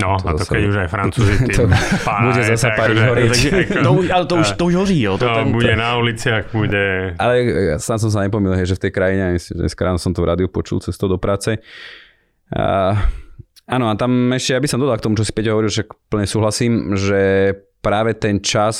No, 0.00 0.16
to 0.16 0.28
a 0.28 0.32
to 0.32 0.44
keď 0.48 0.62
už 0.64 0.76
aj 0.80 0.88
Francúzi 0.88 1.34
tým 1.52 1.68
pána, 2.00 2.32
bude 2.32 2.42
zase 2.48 2.72
Paríž 2.72 3.00
horieť. 3.04 3.36
To, 3.84 3.90
ale 4.08 4.24
to 4.24 4.34
už, 4.40 4.48
to 4.56 4.64
už 4.64 4.74
hoří, 4.74 5.00
jo. 5.02 5.12
To, 5.20 5.28
to 5.28 5.34
ten, 5.36 5.52
bude 5.52 5.76
na 5.76 6.00
uliciach, 6.00 6.48
bude... 6.56 7.12
Ale 7.20 7.34
ja 7.44 7.76
sám 7.76 8.00
som 8.00 8.08
sa 8.08 8.24
nepomýlil, 8.24 8.64
že 8.64 8.80
v 8.80 8.82
tej 8.88 8.92
krajine, 8.96 9.36
dnes 9.36 9.76
ráno 9.76 10.00
som 10.00 10.16
to 10.16 10.24
v 10.24 10.26
rádiu 10.32 10.48
počul 10.48 10.80
cestou 10.80 11.04
do 11.04 11.20
práce. 11.20 11.60
A, 12.48 12.96
áno, 13.70 13.86
a 13.88 13.94
tam 13.94 14.34
ešte, 14.34 14.58
ja 14.58 14.60
by 14.60 14.68
som 14.68 14.82
dodal 14.82 14.98
k 14.98 15.04
tomu, 15.06 15.14
čo 15.14 15.24
si 15.24 15.32
Peťo 15.32 15.54
hovoril, 15.54 15.70
že 15.70 15.86
plne 15.86 16.26
súhlasím, 16.26 16.98
že 16.98 17.54
práve 17.80 18.18
ten 18.18 18.42
čas 18.42 18.76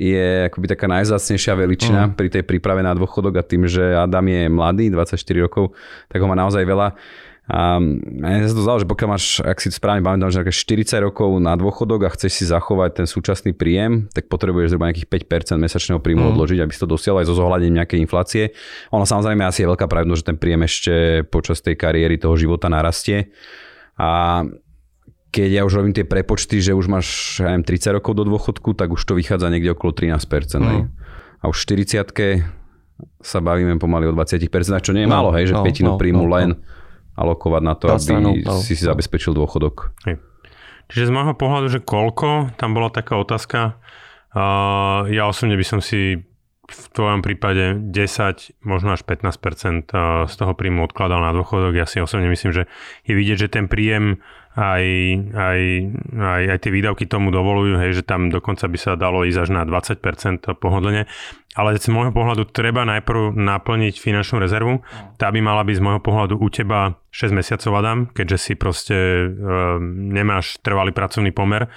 je 0.00 0.48
akoby 0.48 0.66
taká 0.72 0.88
najzácnejšia 0.88 1.52
veličina 1.52 2.00
mm. 2.08 2.12
pri 2.16 2.28
tej 2.32 2.42
príprave 2.48 2.80
na 2.80 2.96
dôchodok 2.96 3.36
a 3.36 3.44
tým, 3.44 3.68
že 3.68 3.92
Adam 3.92 4.24
je 4.24 4.48
mladý, 4.48 4.84
24 4.88 5.20
rokov, 5.44 5.76
tak 6.08 6.24
ho 6.24 6.26
má 6.26 6.32
naozaj 6.32 6.64
veľa. 6.64 6.96
A 7.50 7.82
mne 7.82 8.46
sa 8.46 8.54
to 8.54 8.62
zdalo, 8.62 8.78
že 8.78 8.86
pokiaľ 8.86 9.08
máš, 9.10 9.42
ak 9.42 9.58
si 9.58 9.74
to 9.74 9.76
správne 9.82 10.06
pamätám, 10.06 10.30
že 10.30 10.46
40 10.46 11.02
rokov 11.02 11.42
na 11.42 11.58
dôchodok 11.58 12.06
a 12.06 12.14
chceš 12.14 12.32
si 12.40 12.44
zachovať 12.46 13.02
ten 13.02 13.06
súčasný 13.10 13.58
príjem, 13.58 14.06
tak 14.14 14.30
potrebuješ 14.30 14.70
zhruba 14.70 14.86
nejakých 14.86 15.10
5% 15.26 15.58
mesačného 15.58 15.98
príjmu 15.98 16.30
mm. 16.30 16.32
odložiť, 16.32 16.58
aby 16.62 16.70
si 16.70 16.80
to 16.80 16.86
dosiel 16.86 17.18
aj 17.18 17.26
so 17.26 17.34
zohľadením 17.34 17.82
nejakej 17.82 17.98
inflácie. 18.06 18.54
Ono 18.94 19.02
samozrejme 19.02 19.42
asi 19.42 19.66
je 19.66 19.70
veľká 19.74 19.90
pravdepodobnosť, 19.90 20.22
že 20.22 20.30
ten 20.30 20.38
príjem 20.38 20.62
ešte 20.62 20.94
počas 21.26 21.58
tej 21.58 21.74
kariéry 21.74 22.22
toho 22.22 22.38
života 22.38 22.70
narastie. 22.70 23.34
A 24.00 24.08
keď 25.30 25.48
ja 25.60 25.62
už 25.68 25.84
robím 25.84 25.92
tie 25.92 26.08
prepočty, 26.08 26.64
že 26.64 26.72
už 26.72 26.88
máš 26.88 27.38
ja 27.38 27.52
neviem, 27.52 27.68
30 27.68 28.00
rokov 28.00 28.16
do 28.16 28.24
dôchodku, 28.24 28.72
tak 28.72 28.96
už 28.96 29.04
to 29.04 29.12
vychádza 29.12 29.52
niekde 29.52 29.76
okolo 29.76 29.92
13%. 29.92 30.24
Mm. 30.64 30.88
A 31.40 31.44
už 31.44 31.56
40 31.68 32.08
sa 33.20 33.38
bavíme 33.44 33.76
pomaly 33.76 34.08
o 34.08 34.12
20%, 34.16 34.48
čo 34.80 34.92
nie 34.96 35.04
je 35.04 35.08
no, 35.08 35.14
málo, 35.14 35.30
hej, 35.36 35.52
že 35.52 35.54
no, 35.56 35.64
petinu 35.64 35.94
no, 35.94 36.00
príjmu 36.00 36.24
no, 36.24 36.32
len 36.32 36.48
no 36.56 36.80
alokovať 37.20 37.62
na 37.62 37.74
to, 37.76 37.86
aby 37.92 38.00
stranu, 38.00 38.30
si 38.64 38.72
si 38.72 38.84
zabezpečil 38.84 39.36
dôchodok. 39.36 39.92
Hej. 40.08 40.16
Čiže 40.90 41.12
z 41.12 41.14
môjho 41.14 41.34
pohľadu, 41.36 41.66
že 41.68 41.80
koľko, 41.84 42.56
tam 42.56 42.74
bola 42.74 42.88
taká 42.90 43.20
otázka. 43.20 43.78
Uh, 44.32 45.06
ja 45.12 45.28
osobne 45.28 45.54
by 45.54 45.66
som 45.66 45.80
si 45.84 46.18
v 46.70 46.86
tvojom 46.94 47.20
prípade 47.20 47.78
10, 47.82 48.62
možno 48.62 48.94
až 48.94 49.02
15% 49.02 49.90
z 50.30 50.34
toho 50.34 50.52
príjmu 50.54 50.86
odkladal 50.86 51.18
na 51.20 51.34
dôchodok. 51.34 51.74
Ja 51.74 51.84
si 51.84 51.98
osobne 51.98 52.30
myslím, 52.30 52.54
že 52.54 52.70
je 53.04 53.12
vidieť, 53.18 53.36
že 53.46 53.48
ten 53.50 53.66
príjem 53.66 54.22
aj, 54.58 54.84
aj, 55.30 55.60
aj, 56.10 56.42
aj 56.50 56.58
tie 56.58 56.70
výdavky 56.74 57.06
tomu 57.06 57.30
dovolujú, 57.30 57.78
hej, 57.78 58.02
že 58.02 58.02
tam 58.02 58.34
dokonca 58.34 58.66
by 58.66 58.78
sa 58.78 58.98
dalo 58.98 59.22
ísť 59.22 59.46
až 59.46 59.50
na 59.54 59.62
20% 59.62 60.58
pohodlne. 60.58 61.06
Ale 61.54 61.78
z 61.78 61.90
môjho 61.90 62.14
pohľadu 62.14 62.50
treba 62.50 62.86
najprv 62.86 63.34
naplniť 63.34 63.94
finančnú 63.98 64.38
rezervu. 64.42 64.82
Tá 65.18 65.30
by 65.30 65.38
mala 65.42 65.62
byť 65.66 65.76
z 65.78 65.82
môjho 65.82 66.02
pohľadu 66.02 66.34
u 66.38 66.46
teba 66.50 66.98
6 67.10 67.34
mesiacov, 67.34 67.72
Adam, 67.78 67.98
keďže 68.10 68.38
si 68.38 68.52
proste 68.54 68.96
e, 68.96 69.26
nemáš 70.14 70.62
trvalý 70.62 70.94
pracovný 70.94 71.34
pomer. 71.34 71.70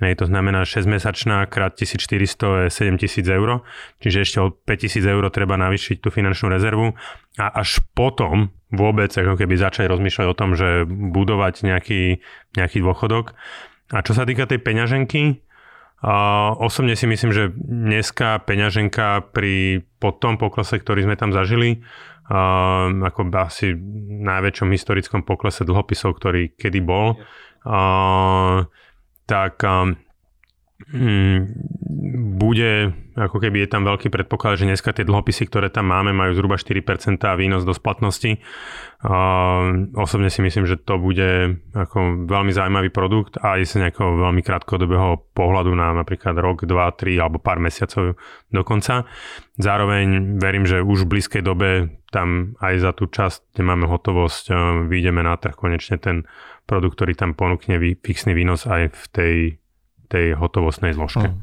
Hej, 0.00 0.16
to 0.16 0.24
znamená 0.24 0.64
6-mesačná 0.64 1.44
krát 1.44 1.76
1400 1.76 2.66
je 2.66 2.70
7000 2.72 3.20
eur, 3.36 3.60
čiže 4.00 4.18
ešte 4.24 4.38
o 4.40 4.48
5000 4.48 5.04
eur 5.04 5.28
treba 5.28 5.60
navýšiť 5.60 6.00
tú 6.00 6.08
finančnú 6.08 6.48
rezervu 6.48 6.96
a 7.36 7.46
až 7.52 7.84
potom 7.92 8.48
vôbec 8.72 9.12
ako 9.12 9.36
keby 9.36 9.60
začať 9.60 9.92
rozmýšľať 9.92 10.26
o 10.32 10.38
tom, 10.38 10.56
že 10.56 10.88
budovať 10.88 11.68
nejaký, 11.68 12.24
nejaký 12.56 12.78
dôchodok. 12.80 13.36
A 13.92 14.00
čo 14.00 14.16
sa 14.16 14.24
týka 14.24 14.48
tej 14.48 14.64
peňaženky, 14.64 15.44
osobne 16.56 16.96
si 16.96 17.04
myslím, 17.04 17.30
že 17.36 17.52
dneska 17.60 18.40
peňaženka 18.48 19.36
pri 19.36 19.84
po 20.00 20.16
tom 20.16 20.40
poklese, 20.40 20.80
ktorý 20.80 21.04
sme 21.04 21.20
tam 21.20 21.28
zažili, 21.34 21.84
ako 22.30 23.28
asi 23.36 23.74
najväčšom 24.24 24.70
historickom 24.70 25.26
poklese 25.26 25.66
dlhopisov, 25.66 26.14
ktorý 26.16 26.54
kedy 26.56 26.80
bol, 26.80 27.18
a, 27.66 28.64
tak 29.30 29.62
um, 29.62 29.94
bude, 32.40 32.90
ako 33.14 33.36
keby 33.36 33.62
je 33.62 33.68
tam 33.68 33.84
veľký 33.84 34.08
predpoklad, 34.08 34.58
že 34.58 34.66
dneska 34.66 34.96
tie 34.96 35.04
dlhopisy, 35.06 35.46
ktoré 35.46 35.68
tam 35.70 35.92
máme, 35.92 36.10
majú 36.10 36.34
zhruba 36.34 36.56
4% 36.58 37.20
výnos 37.38 37.62
do 37.62 37.76
splatnosti. 37.76 38.40
Uh, 39.00 39.86
osobne 39.94 40.32
si 40.32 40.40
myslím, 40.42 40.66
že 40.66 40.80
to 40.80 40.96
bude 40.96 41.62
ako 41.76 42.26
veľmi 42.26 42.50
zaujímavý 42.50 42.90
produkt 42.90 43.38
a 43.38 43.60
aj 43.60 43.70
z 43.70 43.86
nejakého 43.86 44.18
veľmi 44.18 44.42
krátkodobého 44.42 45.30
pohľadu 45.36 45.72
na 45.76 45.94
napríklad 45.94 46.34
rok, 46.40 46.64
dva, 46.66 46.90
tri 46.96 47.20
alebo 47.20 47.38
pár 47.38 47.60
mesiacov 47.62 48.18
dokonca. 48.50 49.06
Zároveň 49.60 50.40
verím, 50.40 50.64
že 50.64 50.82
už 50.82 51.06
v 51.06 51.16
blízkej 51.16 51.42
dobe 51.44 52.00
tam 52.10 52.56
aj 52.58 52.74
za 52.82 52.90
tú 52.96 53.06
časť, 53.06 53.54
kde 53.54 53.62
máme 53.62 53.86
hotovosť, 53.86 54.44
uh, 54.50 54.56
vyjdeme 54.88 55.22
na 55.22 55.36
trh 55.36 55.54
konečne 55.54 56.00
ten 56.00 56.24
produkt, 56.70 56.94
ktorý 57.02 57.18
tam 57.18 57.34
ponúkne 57.34 57.82
fixný 57.98 58.30
výnos 58.30 58.70
aj 58.70 58.94
v 58.94 59.02
tej, 59.10 59.36
tej 60.06 60.38
hotovostnej 60.38 60.94
zložke. 60.94 61.26
Hmm. 61.26 61.42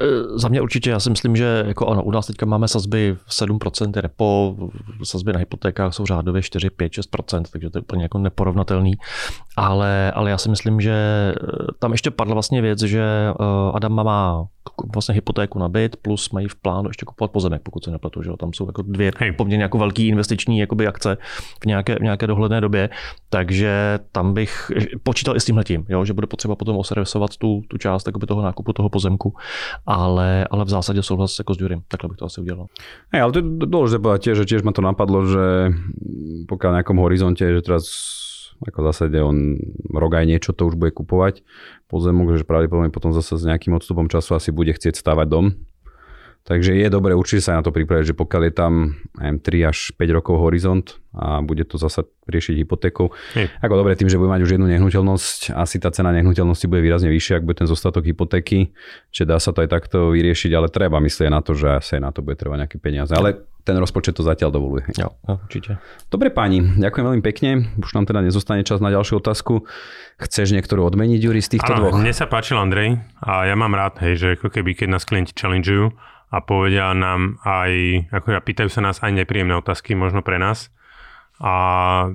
E, 0.00 0.38
za 0.38 0.48
mě 0.48 0.60
určitě, 0.60 0.90
já 0.90 1.00
si 1.00 1.10
myslím, 1.10 1.36
že 1.36 1.64
jako 1.66 1.86
ano, 1.86 2.02
u 2.02 2.10
nás 2.10 2.26
teďka 2.26 2.46
máme 2.46 2.68
sazby 2.68 3.16
7% 3.30 4.00
repo, 4.00 4.56
sazby 5.02 5.32
na 5.32 5.38
hypotékách 5.38 5.94
jsou 5.94 6.06
řádově 6.06 6.42
4, 6.42 6.70
5, 6.70 6.92
6%, 6.92 7.42
takže 7.52 7.70
to 7.70 7.78
je 7.78 7.82
úplně 7.82 8.02
jako 8.02 8.18
neporovnatelný. 8.18 8.92
Ale, 9.56 10.12
ale 10.12 10.30
já 10.30 10.38
si 10.38 10.48
myslím, 10.48 10.80
že 10.80 10.92
e, 10.92 11.34
tam 11.78 11.92
ještě 11.92 12.10
padla 12.10 12.34
vlastně 12.34 12.62
věc, 12.62 12.80
že 12.80 13.00
e, 13.00 13.34
Adam 13.74 13.94
má 14.04 14.46
vlastně 14.94 15.14
hypotéku 15.14 15.58
na 15.58 15.68
byt, 15.68 15.96
plus 15.96 16.30
mají 16.30 16.48
v 16.48 16.54
plánu 16.54 16.88
ještě 16.88 17.06
kupovat 17.06 17.30
pozemek, 17.30 17.62
pokud 17.62 17.84
se 17.84 17.90
nepletu, 17.90 18.22
že 18.22 18.30
tam 18.38 18.52
jsou 18.52 18.66
jako 18.66 18.82
dvě 18.82 19.12
Hej. 19.18 19.32
poměrně 19.32 19.62
jako 19.62 19.78
velký 19.78 20.08
investiční 20.08 20.58
jakoby 20.58 20.86
akce 20.86 21.16
v 21.62 21.66
nějaké, 21.66 21.94
v 21.94 22.02
nějaké 22.02 22.26
dohledné 22.26 22.60
době, 22.60 22.90
takže 23.28 23.98
tam 24.12 24.34
bych 24.34 24.70
počítal 25.02 25.36
i 25.36 25.40
s 25.40 25.44
tímhletím, 25.44 25.86
jo, 25.88 26.04
že 26.04 26.12
bude 26.12 26.26
potřeba 26.26 26.56
potom 26.56 26.76
oservisovat 26.76 27.36
tu, 27.36 27.62
tu 27.68 27.78
část 27.78 28.06
jakoby 28.06 28.26
toho 28.26 28.42
nákupu 28.42 28.72
toho 28.72 28.88
pozemku 28.88 29.34
ale, 29.86 30.44
ale 30.50 30.62
v 30.64 30.70
zásade 30.70 31.00
súhlas 31.02 31.36
ako 31.40 31.54
s 31.54 31.58
Ďurím. 31.58 31.80
Takhle 31.88 32.08
bych 32.08 32.18
to 32.18 32.24
asi 32.24 32.40
udělal. 32.40 32.66
Hey, 33.12 33.20
ale 33.20 33.32
to 33.32 33.38
je 33.38 33.46
dôležité 33.66 33.98
povedať 34.02 34.20
tiež, 34.22 34.36
že 34.42 34.48
tiež 34.48 34.62
ma 34.62 34.72
to 34.72 34.82
napadlo, 34.82 35.24
že 35.26 35.72
pokiaľ 36.48 36.70
v 36.72 36.76
nejakom 36.80 36.98
horizonte, 37.00 37.44
že 37.44 37.62
teraz 37.64 37.84
ako 38.64 38.88
zásade 38.88 39.20
on 39.20 39.60
rok 39.92 40.16
aj 40.16 40.24
niečo 40.24 40.56
to 40.56 40.64
už 40.64 40.80
bude 40.80 40.96
kupovať 40.96 41.44
pozemok, 41.92 42.40
že 42.40 42.48
pravdepodobne 42.48 42.88
potom 42.88 43.12
zase 43.12 43.36
s 43.36 43.44
nejakým 43.44 43.76
odstupom 43.76 44.08
času 44.08 44.32
asi 44.32 44.48
bude 44.48 44.72
chcieť 44.72 44.96
stavať 44.96 45.26
dom, 45.28 45.46
Takže 46.46 46.78
je 46.78 46.86
dobré 46.86 47.10
určite 47.10 47.42
sa 47.42 47.58
na 47.58 47.62
to 47.66 47.74
pripraviť, 47.74 48.14
že 48.14 48.14
pokiaľ 48.14 48.42
je 48.46 48.54
tam 48.54 48.72
neviem, 49.18 49.38
3 49.42 49.66
až 49.66 49.90
5 49.98 50.16
rokov 50.16 50.38
horizont 50.38 50.86
a 51.10 51.42
bude 51.42 51.66
to 51.66 51.74
zasa 51.74 52.06
riešiť 52.30 52.62
hypotékou. 52.62 53.10
Hej. 53.34 53.50
Ako 53.58 53.74
dobre 53.74 53.98
tým, 53.98 54.06
že 54.06 54.14
bude 54.14 54.30
mať 54.30 54.46
už 54.46 54.54
jednu 54.54 54.70
nehnuteľnosť, 54.70 55.58
asi 55.58 55.82
tá 55.82 55.90
cena 55.90 56.14
nehnuteľnosti 56.14 56.70
bude 56.70 56.86
výrazne 56.86 57.10
vyššia, 57.10 57.42
ak 57.42 57.46
bude 57.50 57.58
ten 57.58 57.66
zostatok 57.66 58.06
hypotéky, 58.06 58.70
čiže 59.10 59.26
dá 59.26 59.42
sa 59.42 59.50
to 59.50 59.66
aj 59.66 59.74
takto 59.74 60.14
vyriešiť, 60.14 60.54
ale 60.54 60.70
treba 60.70 61.02
myslieť 61.02 61.28
na 61.34 61.42
to, 61.42 61.58
že 61.58 61.82
asi 61.82 61.98
na 61.98 62.14
to 62.14 62.22
bude 62.22 62.38
trebať 62.38 62.62
nejaké 62.62 62.78
peniaze. 62.78 63.10
Ale 63.10 63.42
ten 63.66 63.74
rozpočet 63.82 64.14
to 64.14 64.22
zatiaľ 64.22 64.54
dovoluje. 64.54 64.86
Jo, 64.94 65.18
no, 65.26 65.42
určite. 65.42 65.82
Dobre 66.06 66.30
páni, 66.30 66.62
ďakujem 66.78 67.04
veľmi 67.10 67.22
pekne. 67.26 67.74
Už 67.82 67.98
nám 67.98 68.06
teda 68.06 68.22
nezostane 68.22 68.62
čas 68.62 68.78
na 68.78 68.94
ďalšiu 68.94 69.18
otázku. 69.18 69.66
Chceš 70.22 70.54
niektorú 70.54 70.86
odmeniť, 70.86 71.18
Juri, 71.18 71.42
z 71.42 71.58
týchto 71.58 71.74
ano, 71.74 71.90
dvoch? 71.90 71.98
Mne 71.98 72.14
sa 72.14 72.30
páčil 72.30 72.54
Andrej 72.54 73.02
a 73.18 73.50
ja 73.50 73.58
mám 73.58 73.74
rád, 73.74 73.98
hej, 74.06 74.14
že 74.14 74.28
ako 74.38 74.54
keby 74.54 74.78
keď 74.78 74.94
nás 74.94 75.02
klienti 75.02 75.34
challengeujú, 75.34 75.90
a 76.30 76.36
povedia 76.42 76.90
nám 76.92 77.38
aj, 77.46 77.72
ako 78.10 78.42
pýtajú 78.42 78.68
sa 78.70 78.82
nás 78.82 78.98
aj 78.98 79.14
nepríjemné 79.14 79.54
otázky 79.54 79.94
možno 79.94 80.20
pre 80.26 80.42
nás 80.42 80.74
a 81.36 81.52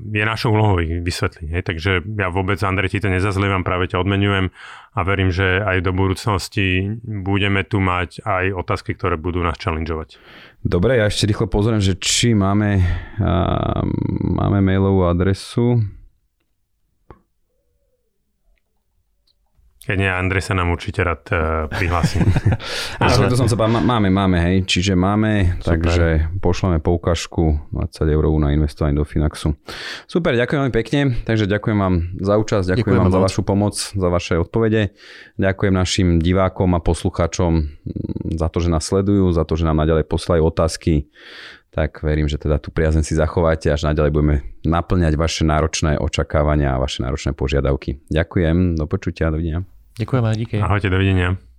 je 0.02 0.26
našou 0.26 0.58
úlohou 0.58 0.82
ich 0.82 0.90
vysvetliť. 0.90 1.48
Hej. 1.54 1.64
Takže 1.70 1.92
ja 2.18 2.34
vôbec, 2.34 2.58
Andrej, 2.66 2.98
ti 2.98 3.06
to 3.06 3.14
nezazlievam, 3.14 3.62
práve 3.62 3.86
ťa 3.94 4.02
odmenujem 4.02 4.50
a 4.98 5.00
verím, 5.06 5.30
že 5.30 5.62
aj 5.62 5.86
do 5.86 5.94
budúcnosti 5.94 6.98
budeme 7.06 7.62
tu 7.62 7.78
mať 7.78 8.26
aj 8.26 8.46
otázky, 8.58 8.98
ktoré 8.98 9.22
budú 9.22 9.46
nás 9.46 9.62
challengeovať. 9.62 10.18
Dobre, 10.66 10.98
ja 10.98 11.06
ešte 11.06 11.30
rýchlo 11.30 11.46
pozriem, 11.46 11.78
že 11.78 12.02
či 12.02 12.34
máme, 12.34 12.82
uh, 13.22 13.86
máme 14.26 14.66
mailovú 14.66 15.06
adresu. 15.06 15.86
Keď 19.82 19.98
nie, 19.98 20.06
Andrej 20.14 20.46
sa 20.46 20.54
nám 20.54 20.70
určite 20.70 21.02
rád 21.02 21.26
uh, 21.34 21.66
prihlási. 21.66 22.22
Ale 23.02 23.26
to 23.26 23.34
som 23.34 23.50
sa 23.50 23.58
máme, 23.58 24.14
máme, 24.14 24.38
hej. 24.38 24.62
Čiže 24.70 24.94
máme, 24.94 25.58
Super. 25.58 25.66
takže 25.66 26.08
pošleme 26.38 26.78
poukažku 26.78 27.58
20 27.74 28.14
eur 28.14 28.24
na 28.38 28.54
investovanie 28.54 28.94
do 28.94 29.02
Finaxu. 29.02 29.58
Super, 30.06 30.38
ďakujem 30.38 30.60
veľmi 30.62 30.76
pekne. 30.78 31.18
Takže 31.26 31.50
ďakujem 31.50 31.78
vám 31.82 31.96
za 32.22 32.38
účasť, 32.38 32.66
ďakujem, 32.78 32.86
ďakujem 32.86 33.02
vám 33.10 33.14
za 33.18 33.22
vašu 33.26 33.42
pomoc, 33.42 33.74
za 33.74 34.08
vaše 34.14 34.34
odpovede. 34.38 34.94
Ďakujem 35.42 35.74
našim 35.74 36.08
divákom 36.22 36.78
a 36.78 36.80
poslucháčom 36.80 37.52
mm, 37.66 38.38
za 38.38 38.54
to, 38.54 38.62
že 38.62 38.70
nás 38.70 38.86
sledujú, 38.86 39.34
za 39.34 39.50
to, 39.50 39.58
že 39.58 39.66
nám 39.66 39.82
naďalej 39.82 40.06
posielajú 40.06 40.46
otázky 40.46 41.10
tak 41.72 42.04
verím, 42.04 42.28
že 42.28 42.36
teda 42.36 42.60
tú 42.60 42.70
priazeň 42.70 43.04
si 43.04 43.16
zachováte 43.16 43.72
až 43.72 43.88
naďalej 43.88 44.12
budeme 44.12 44.36
naplňať 44.68 45.16
vaše 45.16 45.48
náročné 45.48 45.96
očakávania 45.98 46.76
a 46.76 46.82
vaše 46.84 47.00
náročné 47.00 47.32
požiadavky. 47.32 48.04
Ďakujem, 48.12 48.76
do 48.76 48.86
počutia, 48.92 49.32
dovidenia. 49.32 49.64
Ďakujeme, 49.96 50.30
díky. 50.36 50.56
Ahojte, 50.60 50.92
dovidenia. 50.92 51.51